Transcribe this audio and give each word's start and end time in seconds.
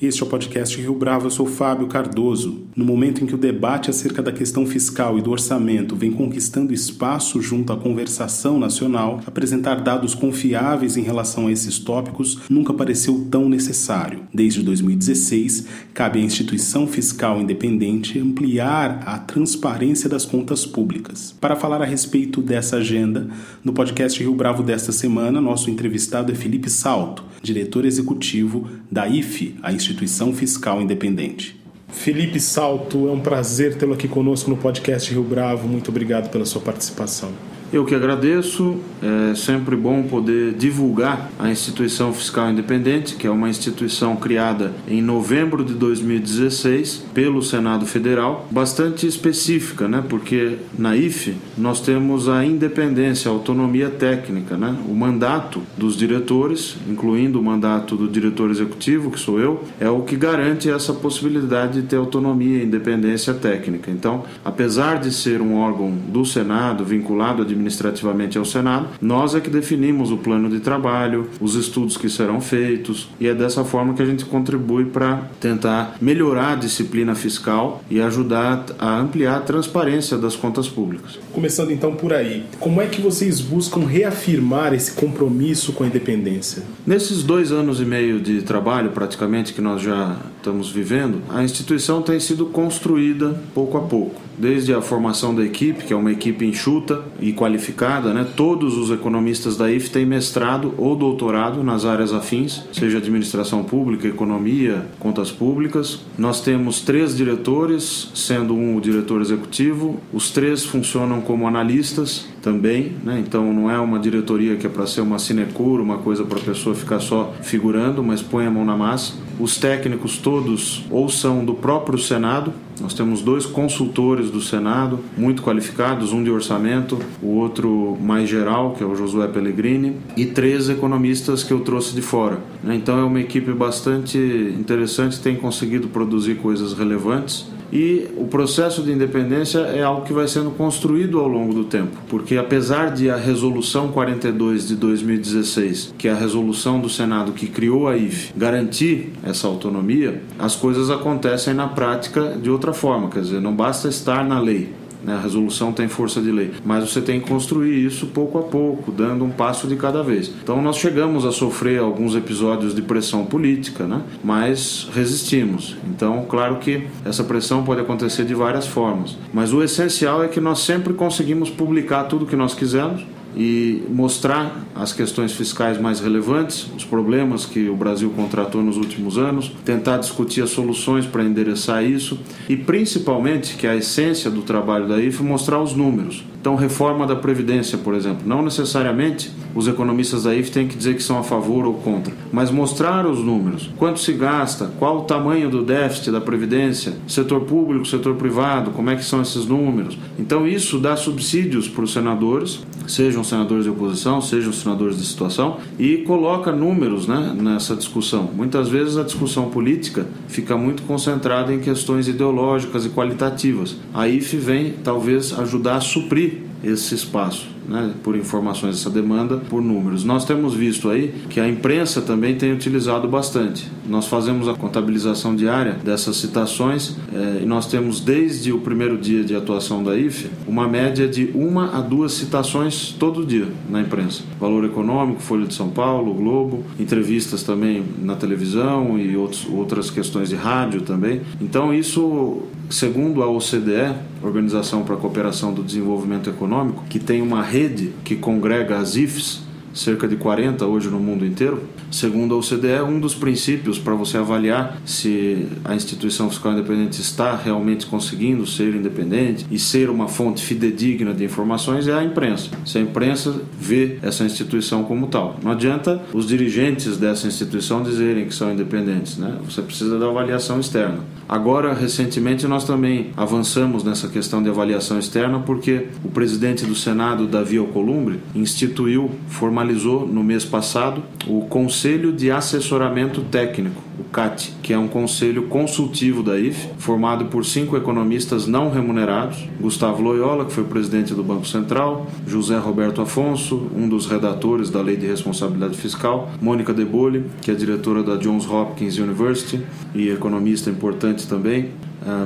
Este 0.00 0.22
é 0.22 0.24
o 0.24 0.28
podcast 0.30 0.80
Rio 0.80 0.94
Bravo, 0.94 1.26
eu 1.26 1.30
sou 1.30 1.44
Fábio 1.44 1.86
Cardoso. 1.86 2.62
No 2.74 2.86
momento 2.86 3.22
em 3.22 3.26
que 3.26 3.34
o 3.34 3.38
debate 3.38 3.90
acerca 3.90 4.22
da 4.22 4.32
questão 4.32 4.64
fiscal 4.64 5.18
e 5.18 5.20
do 5.20 5.30
orçamento 5.30 5.94
vem 5.94 6.10
conquistando 6.10 6.72
espaço 6.72 7.42
junto 7.42 7.70
à 7.70 7.76
conversação 7.76 8.58
nacional, 8.58 9.20
apresentar 9.26 9.82
dados 9.82 10.14
confiáveis 10.14 10.96
em 10.96 11.02
relação 11.02 11.48
a 11.48 11.52
esses 11.52 11.78
tópicos 11.78 12.40
nunca 12.48 12.72
pareceu 12.72 13.26
tão 13.30 13.46
necessário. 13.46 14.20
Desde 14.32 14.62
2016, 14.62 15.66
cabe 15.92 16.18
à 16.18 16.22
instituição 16.22 16.86
fiscal 16.86 17.38
independente 17.38 18.18
ampliar 18.18 19.02
a 19.04 19.18
transparência 19.18 20.08
das 20.08 20.24
contas 20.24 20.64
públicas. 20.64 21.36
Para 21.38 21.56
falar 21.56 21.82
a 21.82 21.86
respeito 21.86 22.40
dessa 22.40 22.76
agenda, 22.76 23.28
no 23.62 23.74
podcast 23.74 24.18
Rio 24.18 24.34
Bravo 24.34 24.62
desta 24.62 24.92
semana, 24.92 25.42
nosso 25.42 25.68
entrevistado 25.68 26.32
é 26.32 26.34
Felipe 26.34 26.70
Salto, 26.70 27.22
diretor 27.42 27.84
executivo 27.84 28.66
da 28.90 29.06
IFE, 29.06 29.56
a 29.62 29.70
Instituição 29.70 29.89
Fiscal 30.32 30.80
Independente. 30.80 31.60
Felipe 31.88 32.38
Salto, 32.40 33.08
é 33.08 33.10
um 33.10 33.20
prazer 33.20 33.76
tê-lo 33.76 33.94
aqui 33.94 34.08
conosco 34.08 34.48
no 34.48 34.56
podcast 34.56 35.10
Rio 35.12 35.22
Bravo. 35.24 35.68
Muito 35.68 35.88
obrigado 35.90 36.30
pela 36.30 36.46
sua 36.46 36.60
participação. 36.60 37.30
Eu 37.72 37.84
que 37.84 37.94
agradeço, 37.94 38.78
é 39.00 39.32
sempre 39.36 39.76
bom 39.76 40.02
poder 40.02 40.54
divulgar 40.54 41.30
a 41.38 41.48
Instituição 41.48 42.12
Fiscal 42.12 42.50
Independente, 42.50 43.14
que 43.14 43.28
é 43.28 43.30
uma 43.30 43.48
instituição 43.48 44.16
criada 44.16 44.72
em 44.88 45.00
novembro 45.00 45.64
de 45.64 45.74
2016 45.74 47.04
pelo 47.14 47.40
Senado 47.40 47.86
Federal, 47.86 48.48
bastante 48.50 49.06
específica, 49.06 49.86
né? 49.86 50.02
porque 50.08 50.56
na 50.76 50.96
IFE 50.96 51.36
nós 51.56 51.80
temos 51.80 52.28
a 52.28 52.44
independência, 52.44 53.30
a 53.30 53.34
autonomia 53.34 53.88
técnica, 53.88 54.56
né? 54.56 54.74
o 54.88 54.92
mandato 54.92 55.62
dos 55.78 55.96
diretores, 55.96 56.76
incluindo 56.88 57.38
o 57.38 57.42
mandato 57.42 57.94
do 57.94 58.08
diretor 58.08 58.50
executivo, 58.50 59.12
que 59.12 59.20
sou 59.20 59.38
eu, 59.38 59.62
é 59.78 59.88
o 59.88 60.02
que 60.02 60.16
garante 60.16 60.68
essa 60.68 60.92
possibilidade 60.92 61.82
de 61.82 61.86
ter 61.86 61.96
autonomia 61.96 62.58
e 62.58 62.64
independência 62.64 63.32
técnica. 63.32 63.92
Então, 63.92 64.24
apesar 64.44 64.98
de 64.98 65.12
ser 65.12 65.40
um 65.40 65.54
órgão 65.54 65.92
do 66.08 66.24
Senado 66.24 66.84
vinculado 66.84 67.42
à 67.42 67.44
administrativamente 67.60 68.38
ao 68.38 68.44
Senado, 68.44 68.88
nós 69.00 69.34
é 69.34 69.40
que 69.40 69.50
definimos 69.50 70.10
o 70.10 70.16
plano 70.16 70.48
de 70.48 70.60
trabalho, 70.60 71.28
os 71.40 71.54
estudos 71.54 71.96
que 71.96 72.08
serão 72.08 72.40
feitos, 72.40 73.08
e 73.20 73.28
é 73.28 73.34
dessa 73.34 73.64
forma 73.64 73.94
que 73.94 74.02
a 74.02 74.06
gente 74.06 74.24
contribui 74.24 74.86
para 74.86 75.28
tentar 75.40 75.96
melhorar 76.00 76.52
a 76.52 76.56
disciplina 76.56 77.14
fiscal 77.14 77.84
e 77.90 78.00
ajudar 78.00 78.66
a 78.78 78.98
ampliar 78.98 79.36
a 79.36 79.40
transparência 79.40 80.16
das 80.16 80.34
contas 80.34 80.68
públicas. 80.68 81.18
Começando 81.32 81.70
então 81.70 81.94
por 81.94 82.12
aí, 82.12 82.44
como 82.58 82.80
é 82.80 82.86
que 82.86 83.00
vocês 83.00 83.40
buscam 83.40 83.80
reafirmar 83.80 84.72
esse 84.72 84.92
compromisso 84.92 85.72
com 85.72 85.84
a 85.84 85.86
independência? 85.86 86.62
Nesses 86.86 87.22
dois 87.22 87.52
anos 87.52 87.80
e 87.80 87.84
meio 87.84 88.20
de 88.20 88.42
trabalho, 88.42 88.90
praticamente, 88.90 89.52
que 89.52 89.60
nós 89.60 89.82
já 89.82 90.16
estamos 90.36 90.70
vivendo, 90.70 91.22
a 91.28 91.44
instituição 91.44 92.02
tem 92.02 92.18
sido 92.18 92.46
construída 92.46 93.38
pouco 93.54 93.76
a 93.76 93.82
pouco 93.82 94.29
desde 94.40 94.72
a 94.72 94.80
formação 94.80 95.34
da 95.34 95.44
equipe, 95.44 95.84
que 95.84 95.92
é 95.92 95.96
uma 95.96 96.10
equipe 96.10 96.46
enxuta 96.46 97.04
e 97.20 97.32
qualificada, 97.32 98.14
né? 98.14 98.26
Todos 98.34 98.76
os 98.78 98.90
economistas 98.90 99.56
da 99.56 99.70
IF 99.70 99.90
têm 99.90 100.06
mestrado 100.06 100.74
ou 100.78 100.96
doutorado 100.96 101.62
nas 101.62 101.84
áreas 101.84 102.12
afins, 102.12 102.64
seja 102.72 102.98
administração 102.98 103.62
pública, 103.62 104.08
economia, 104.08 104.86
contas 104.98 105.30
públicas. 105.30 106.00
Nós 106.16 106.40
temos 106.40 106.80
três 106.80 107.14
diretores, 107.14 108.10
sendo 108.14 108.54
um 108.54 108.76
o 108.76 108.80
diretor 108.80 109.20
executivo. 109.20 110.00
Os 110.12 110.30
três 110.30 110.64
funcionam 110.64 111.20
como 111.20 111.46
analistas 111.46 112.26
também, 112.42 112.92
né? 113.04 113.22
Então 113.24 113.52
não 113.52 113.70
é 113.70 113.78
uma 113.78 113.98
diretoria 113.98 114.56
que 114.56 114.66
é 114.66 114.70
para 114.70 114.86
ser 114.86 115.00
uma 115.00 115.18
sinecura, 115.18 115.82
uma 115.82 115.98
coisa 115.98 116.24
para 116.24 116.38
a 116.38 116.42
pessoa 116.42 116.74
ficar 116.74 117.00
só 117.00 117.32
figurando, 117.42 118.02
mas 118.02 118.22
põe 118.22 118.46
a 118.46 118.50
mão 118.50 118.64
na 118.64 118.76
massa. 118.76 119.14
Os 119.38 119.56
técnicos 119.56 120.18
todos 120.18 120.84
ou 120.90 121.08
são 121.08 121.44
do 121.44 121.54
próprio 121.54 121.98
Senado, 121.98 122.52
nós 122.80 122.94
temos 122.94 123.20
dois 123.20 123.44
consultores 123.44 124.30
do 124.30 124.40
Senado, 124.40 125.00
muito 125.16 125.42
qualificados, 125.42 126.12
um 126.12 126.22
de 126.22 126.30
orçamento, 126.30 126.98
o 127.22 127.36
outro 127.36 127.96
mais 128.00 128.28
geral, 128.28 128.72
que 128.72 128.82
é 128.82 128.86
o 128.86 128.94
Josué 128.94 129.28
Pellegrini, 129.28 129.96
e 130.16 130.26
três 130.26 130.68
economistas 130.68 131.42
que 131.42 131.52
eu 131.52 131.60
trouxe 131.60 131.94
de 131.94 132.02
fora. 132.02 132.38
Né? 132.62 132.74
Então 132.74 132.98
é 132.98 133.04
uma 133.04 133.20
equipe 133.20 133.52
bastante 133.52 134.18
interessante, 134.58 135.20
tem 135.20 135.36
conseguido 135.36 135.88
produzir 135.88 136.36
coisas 136.36 136.72
relevantes 136.72 137.46
e 137.72 138.08
o 138.16 138.24
processo 138.24 138.82
de 138.82 138.92
independência 138.92 139.60
é 139.60 139.82
algo 139.82 140.02
que 140.02 140.12
vai 140.12 140.26
sendo 140.26 140.50
construído 140.50 141.18
ao 141.18 141.28
longo 141.28 141.54
do 141.54 141.64
tempo, 141.64 141.96
porque 142.08 142.36
apesar 142.36 142.90
de 142.90 143.10
a 143.10 143.16
resolução 143.16 143.88
42 143.88 144.68
de 144.68 144.76
2016, 144.76 145.94
que 145.96 146.08
é 146.08 146.12
a 146.12 146.16
resolução 146.16 146.80
do 146.80 146.88
Senado 146.88 147.32
que 147.32 147.46
criou 147.46 147.88
a 147.88 147.96
IFE, 147.96 148.32
garantir 148.36 149.12
essa 149.22 149.46
autonomia, 149.46 150.22
as 150.38 150.56
coisas 150.56 150.90
acontecem 150.90 151.54
na 151.54 151.68
prática 151.68 152.36
de 152.40 152.50
outra 152.50 152.72
forma, 152.72 153.08
quer 153.08 153.20
dizer, 153.20 153.40
não 153.40 153.54
basta 153.54 153.88
estar 153.88 154.24
na 154.24 154.40
lei, 154.40 154.68
né? 155.02 155.14
A 155.14 155.20
resolução 155.20 155.72
tem 155.72 155.88
força 155.88 156.20
de 156.20 156.30
lei, 156.30 156.52
mas 156.64 156.88
você 156.88 157.00
tem 157.00 157.20
que 157.20 157.28
construir 157.28 157.84
isso 157.84 158.06
pouco 158.08 158.38
a 158.38 158.42
pouco, 158.42 158.90
dando 158.90 159.24
um 159.24 159.30
passo 159.30 159.66
de 159.66 159.76
cada 159.76 160.02
vez. 160.02 160.32
Então 160.42 160.60
nós 160.62 160.76
chegamos 160.76 161.24
a 161.24 161.32
sofrer 161.32 161.80
alguns 161.80 162.14
episódios 162.14 162.74
de 162.74 162.82
pressão 162.82 163.24
política, 163.24 163.86
né? 163.86 164.02
mas 164.22 164.88
resistimos. 164.94 165.76
Então, 165.88 166.24
claro 166.28 166.56
que 166.56 166.86
essa 167.04 167.24
pressão 167.24 167.64
pode 167.64 167.80
acontecer 167.80 168.24
de 168.24 168.34
várias 168.34 168.66
formas, 168.66 169.16
mas 169.32 169.52
o 169.52 169.62
essencial 169.62 170.22
é 170.22 170.28
que 170.28 170.40
nós 170.40 170.60
sempre 170.60 170.94
conseguimos 170.94 171.50
publicar 171.50 172.04
tudo 172.04 172.26
que 172.26 172.36
nós 172.36 172.54
quisermos 172.54 173.04
e 173.36 173.82
mostrar 173.88 174.64
as 174.74 174.92
questões 174.92 175.32
fiscais 175.32 175.80
mais 175.80 176.00
relevantes, 176.00 176.68
os 176.76 176.84
problemas 176.84 177.46
que 177.46 177.68
o 177.68 177.76
Brasil 177.76 178.10
contratou 178.10 178.62
nos 178.62 178.76
últimos 178.76 179.18
anos, 179.18 179.52
tentar 179.64 179.98
discutir 179.98 180.42
as 180.42 180.50
soluções 180.50 181.06
para 181.06 181.22
endereçar 181.22 181.84
isso 181.84 182.18
e 182.48 182.56
principalmente, 182.56 183.56
que 183.56 183.66
é 183.66 183.70
a 183.70 183.76
essência 183.76 184.30
do 184.30 184.42
trabalho 184.42 184.88
da 184.88 185.00
IFE, 185.00 185.22
mostrar 185.22 185.60
os 185.60 185.74
números. 185.74 186.24
Então, 186.40 186.54
reforma 186.54 187.06
da 187.06 187.14
Previdência, 187.14 187.76
por 187.76 187.94
exemplo. 187.94 188.22
Não 188.24 188.42
necessariamente 188.42 189.30
os 189.54 189.68
economistas 189.68 190.22
da 190.22 190.34
IF 190.34 190.50
têm 190.50 190.66
que 190.66 190.76
dizer 190.76 190.96
que 190.96 191.02
são 191.02 191.18
a 191.18 191.22
favor 191.22 191.66
ou 191.66 191.74
contra, 191.74 192.14
mas 192.32 192.50
mostrar 192.50 193.06
os 193.06 193.18
números. 193.18 193.70
Quanto 193.76 194.00
se 194.00 194.14
gasta, 194.14 194.70
qual 194.78 195.00
o 195.00 195.02
tamanho 195.02 195.50
do 195.50 195.62
déficit 195.62 196.10
da 196.10 196.20
Previdência, 196.20 196.94
setor 197.06 197.42
público, 197.42 197.84
setor 197.84 198.14
privado, 198.14 198.70
como 198.70 198.88
é 198.88 198.96
que 198.96 199.04
são 199.04 199.20
esses 199.20 199.44
números. 199.44 199.98
Então, 200.18 200.46
isso 200.46 200.78
dá 200.78 200.96
subsídios 200.96 201.68
para 201.68 201.84
os 201.84 201.92
senadores, 201.92 202.64
sejam 202.86 203.22
senadores 203.22 203.64
de 203.64 203.70
oposição, 203.70 204.22
sejam 204.22 204.52
senadores 204.52 204.96
de 204.96 205.04
situação, 205.04 205.58
e 205.78 205.98
coloca 205.98 206.52
números 206.52 207.06
né, 207.06 207.36
nessa 207.38 207.76
discussão. 207.76 208.30
Muitas 208.34 208.68
vezes 208.68 208.96
a 208.96 209.02
discussão 209.02 209.50
política 209.50 210.06
fica 210.26 210.56
muito 210.56 210.84
concentrada 210.84 211.52
em 211.52 211.60
questões 211.60 212.08
ideológicas 212.08 212.86
e 212.86 212.88
qualitativas. 212.88 213.76
A 213.92 214.08
IF 214.08 214.36
vem, 214.36 214.74
talvez, 214.82 215.38
ajudar 215.38 215.76
a 215.76 215.80
suprir 215.80 216.29
esse 216.62 216.94
espaço, 216.94 217.46
né, 217.70 217.92
por 218.02 218.16
informações, 218.16 218.80
essa 218.80 218.90
demanda 218.90 219.36
por 219.36 219.62
números. 219.62 220.02
Nós 220.02 220.24
temos 220.24 220.54
visto 220.54 220.90
aí 220.90 221.14
que 221.30 221.38
a 221.38 221.48
imprensa 221.48 222.02
também 222.02 222.34
tem 222.34 222.52
utilizado 222.52 223.06
bastante. 223.06 223.70
Nós 223.88 224.08
fazemos 224.08 224.48
a 224.48 224.54
contabilização 224.54 225.36
diária 225.36 225.78
dessas 225.84 226.16
citações 226.16 226.96
eh, 227.14 227.40
e 227.42 227.46
nós 227.46 227.68
temos 227.68 228.00
desde 228.00 228.52
o 228.52 228.58
primeiro 228.58 228.98
dia 228.98 229.22
de 229.22 229.36
atuação 229.36 229.84
da 229.84 229.96
IFE 229.96 230.30
uma 230.48 230.66
média 230.66 231.06
de 231.06 231.30
uma 231.32 231.78
a 231.78 231.80
duas 231.80 232.12
citações 232.12 232.94
todo 232.98 233.24
dia 233.24 233.46
na 233.68 233.80
imprensa. 233.80 234.24
Valor 234.40 234.64
Econômico, 234.64 235.22
Folha 235.22 235.46
de 235.46 235.54
São 235.54 235.70
Paulo, 235.70 236.12
Globo, 236.12 236.64
entrevistas 236.78 237.44
também 237.44 237.84
na 238.02 238.16
televisão 238.16 238.98
e 238.98 239.16
outros, 239.16 239.46
outras 239.48 239.90
questões 239.90 240.28
de 240.28 240.34
rádio 240.34 240.80
também. 240.80 241.20
Então 241.40 241.72
isso 241.72 242.48
Segundo 242.70 243.20
a 243.24 243.28
OCDE, 243.28 243.96
Organização 244.22 244.84
para 244.84 244.94
a 244.94 244.98
Cooperação 244.98 245.52
do 245.52 245.60
Desenvolvimento 245.60 246.30
Econômico, 246.30 246.84
que 246.88 247.00
tem 247.00 247.20
uma 247.20 247.42
rede 247.42 247.59
que 248.04 248.16
congrega 248.16 248.78
as 248.78 248.96
IFs, 248.96 249.42
cerca 249.72 250.08
de 250.08 250.16
40 250.16 250.66
hoje 250.66 250.88
no 250.88 250.98
mundo 250.98 251.24
inteiro. 251.24 251.62
Segundo 251.90 252.34
a 252.34 252.38
OCDE, 252.38 252.82
um 252.86 253.00
dos 253.00 253.14
princípios 253.14 253.78
para 253.78 253.94
você 253.94 254.18
avaliar 254.18 254.80
se 254.84 255.46
a 255.64 255.74
instituição 255.74 256.28
fiscal 256.30 256.52
independente 256.52 257.00
está 257.00 257.36
realmente 257.36 257.86
conseguindo 257.86 258.46
ser 258.46 258.74
independente 258.74 259.46
e 259.50 259.58
ser 259.58 259.90
uma 259.90 260.08
fonte 260.08 260.42
fidedigna 260.42 261.12
de 261.12 261.24
informações 261.24 261.88
é 261.88 261.92
a 261.92 262.02
imprensa. 262.02 262.50
Se 262.64 262.78
a 262.78 262.80
imprensa 262.80 263.34
vê 263.58 263.98
essa 264.02 264.24
instituição 264.24 264.84
como 264.84 265.06
tal. 265.06 265.38
Não 265.42 265.52
adianta 265.52 266.00
os 266.12 266.26
dirigentes 266.26 266.96
dessa 266.96 267.26
instituição 267.26 267.82
dizerem 267.82 268.26
que 268.26 268.34
são 268.34 268.52
independentes, 268.52 269.16
né? 269.16 269.36
Você 269.44 269.62
precisa 269.62 269.98
da 269.98 270.06
avaliação 270.06 270.60
externa. 270.60 271.00
Agora, 271.28 271.72
recentemente, 271.72 272.46
nós 272.46 272.64
também 272.64 273.10
avançamos 273.16 273.84
nessa 273.84 274.08
questão 274.08 274.42
de 274.42 274.48
avaliação 274.48 274.98
externa 274.98 275.40
porque 275.40 275.86
o 276.04 276.08
presidente 276.08 276.64
do 276.64 276.74
Senado, 276.74 277.26
Davi 277.26 277.58
Alcolumbre, 277.58 278.20
instituiu 278.34 279.10
formalmente 279.28 279.59
formalizou 279.60 280.06
no 280.06 280.24
mês 280.24 280.44
passado 280.44 281.02
o 281.26 281.42
Conselho 281.42 282.12
de 282.12 282.30
Assessoramento 282.30 283.20
Técnico, 283.20 283.82
o 283.98 284.04
CAT, 284.04 284.54
que 284.62 284.72
é 284.72 284.78
um 284.78 284.88
conselho 284.88 285.48
consultivo 285.48 286.22
da 286.22 286.38
IFE, 286.38 286.70
formado 286.78 287.26
por 287.26 287.44
cinco 287.44 287.76
economistas 287.76 288.46
não 288.46 288.70
remunerados: 288.70 289.46
Gustavo 289.60 290.02
Loyola, 290.02 290.46
que 290.46 290.52
foi 290.52 290.64
presidente 290.64 291.12
do 291.12 291.22
Banco 291.22 291.46
Central, 291.46 292.06
José 292.26 292.56
Roberto 292.56 293.02
Afonso, 293.02 293.70
um 293.76 293.86
dos 293.86 294.06
redatores 294.06 294.70
da 294.70 294.80
Lei 294.80 294.96
de 294.96 295.06
Responsabilidade 295.06 295.76
Fiscal, 295.76 296.30
Mônica 296.40 296.72
Debole, 296.72 297.26
que 297.42 297.50
é 297.50 297.54
diretora 297.54 298.02
da 298.02 298.16
Johns 298.16 298.48
Hopkins 298.48 298.96
University 298.96 299.60
e 299.94 300.08
economista 300.08 300.70
importante 300.70 301.28
também, 301.28 301.68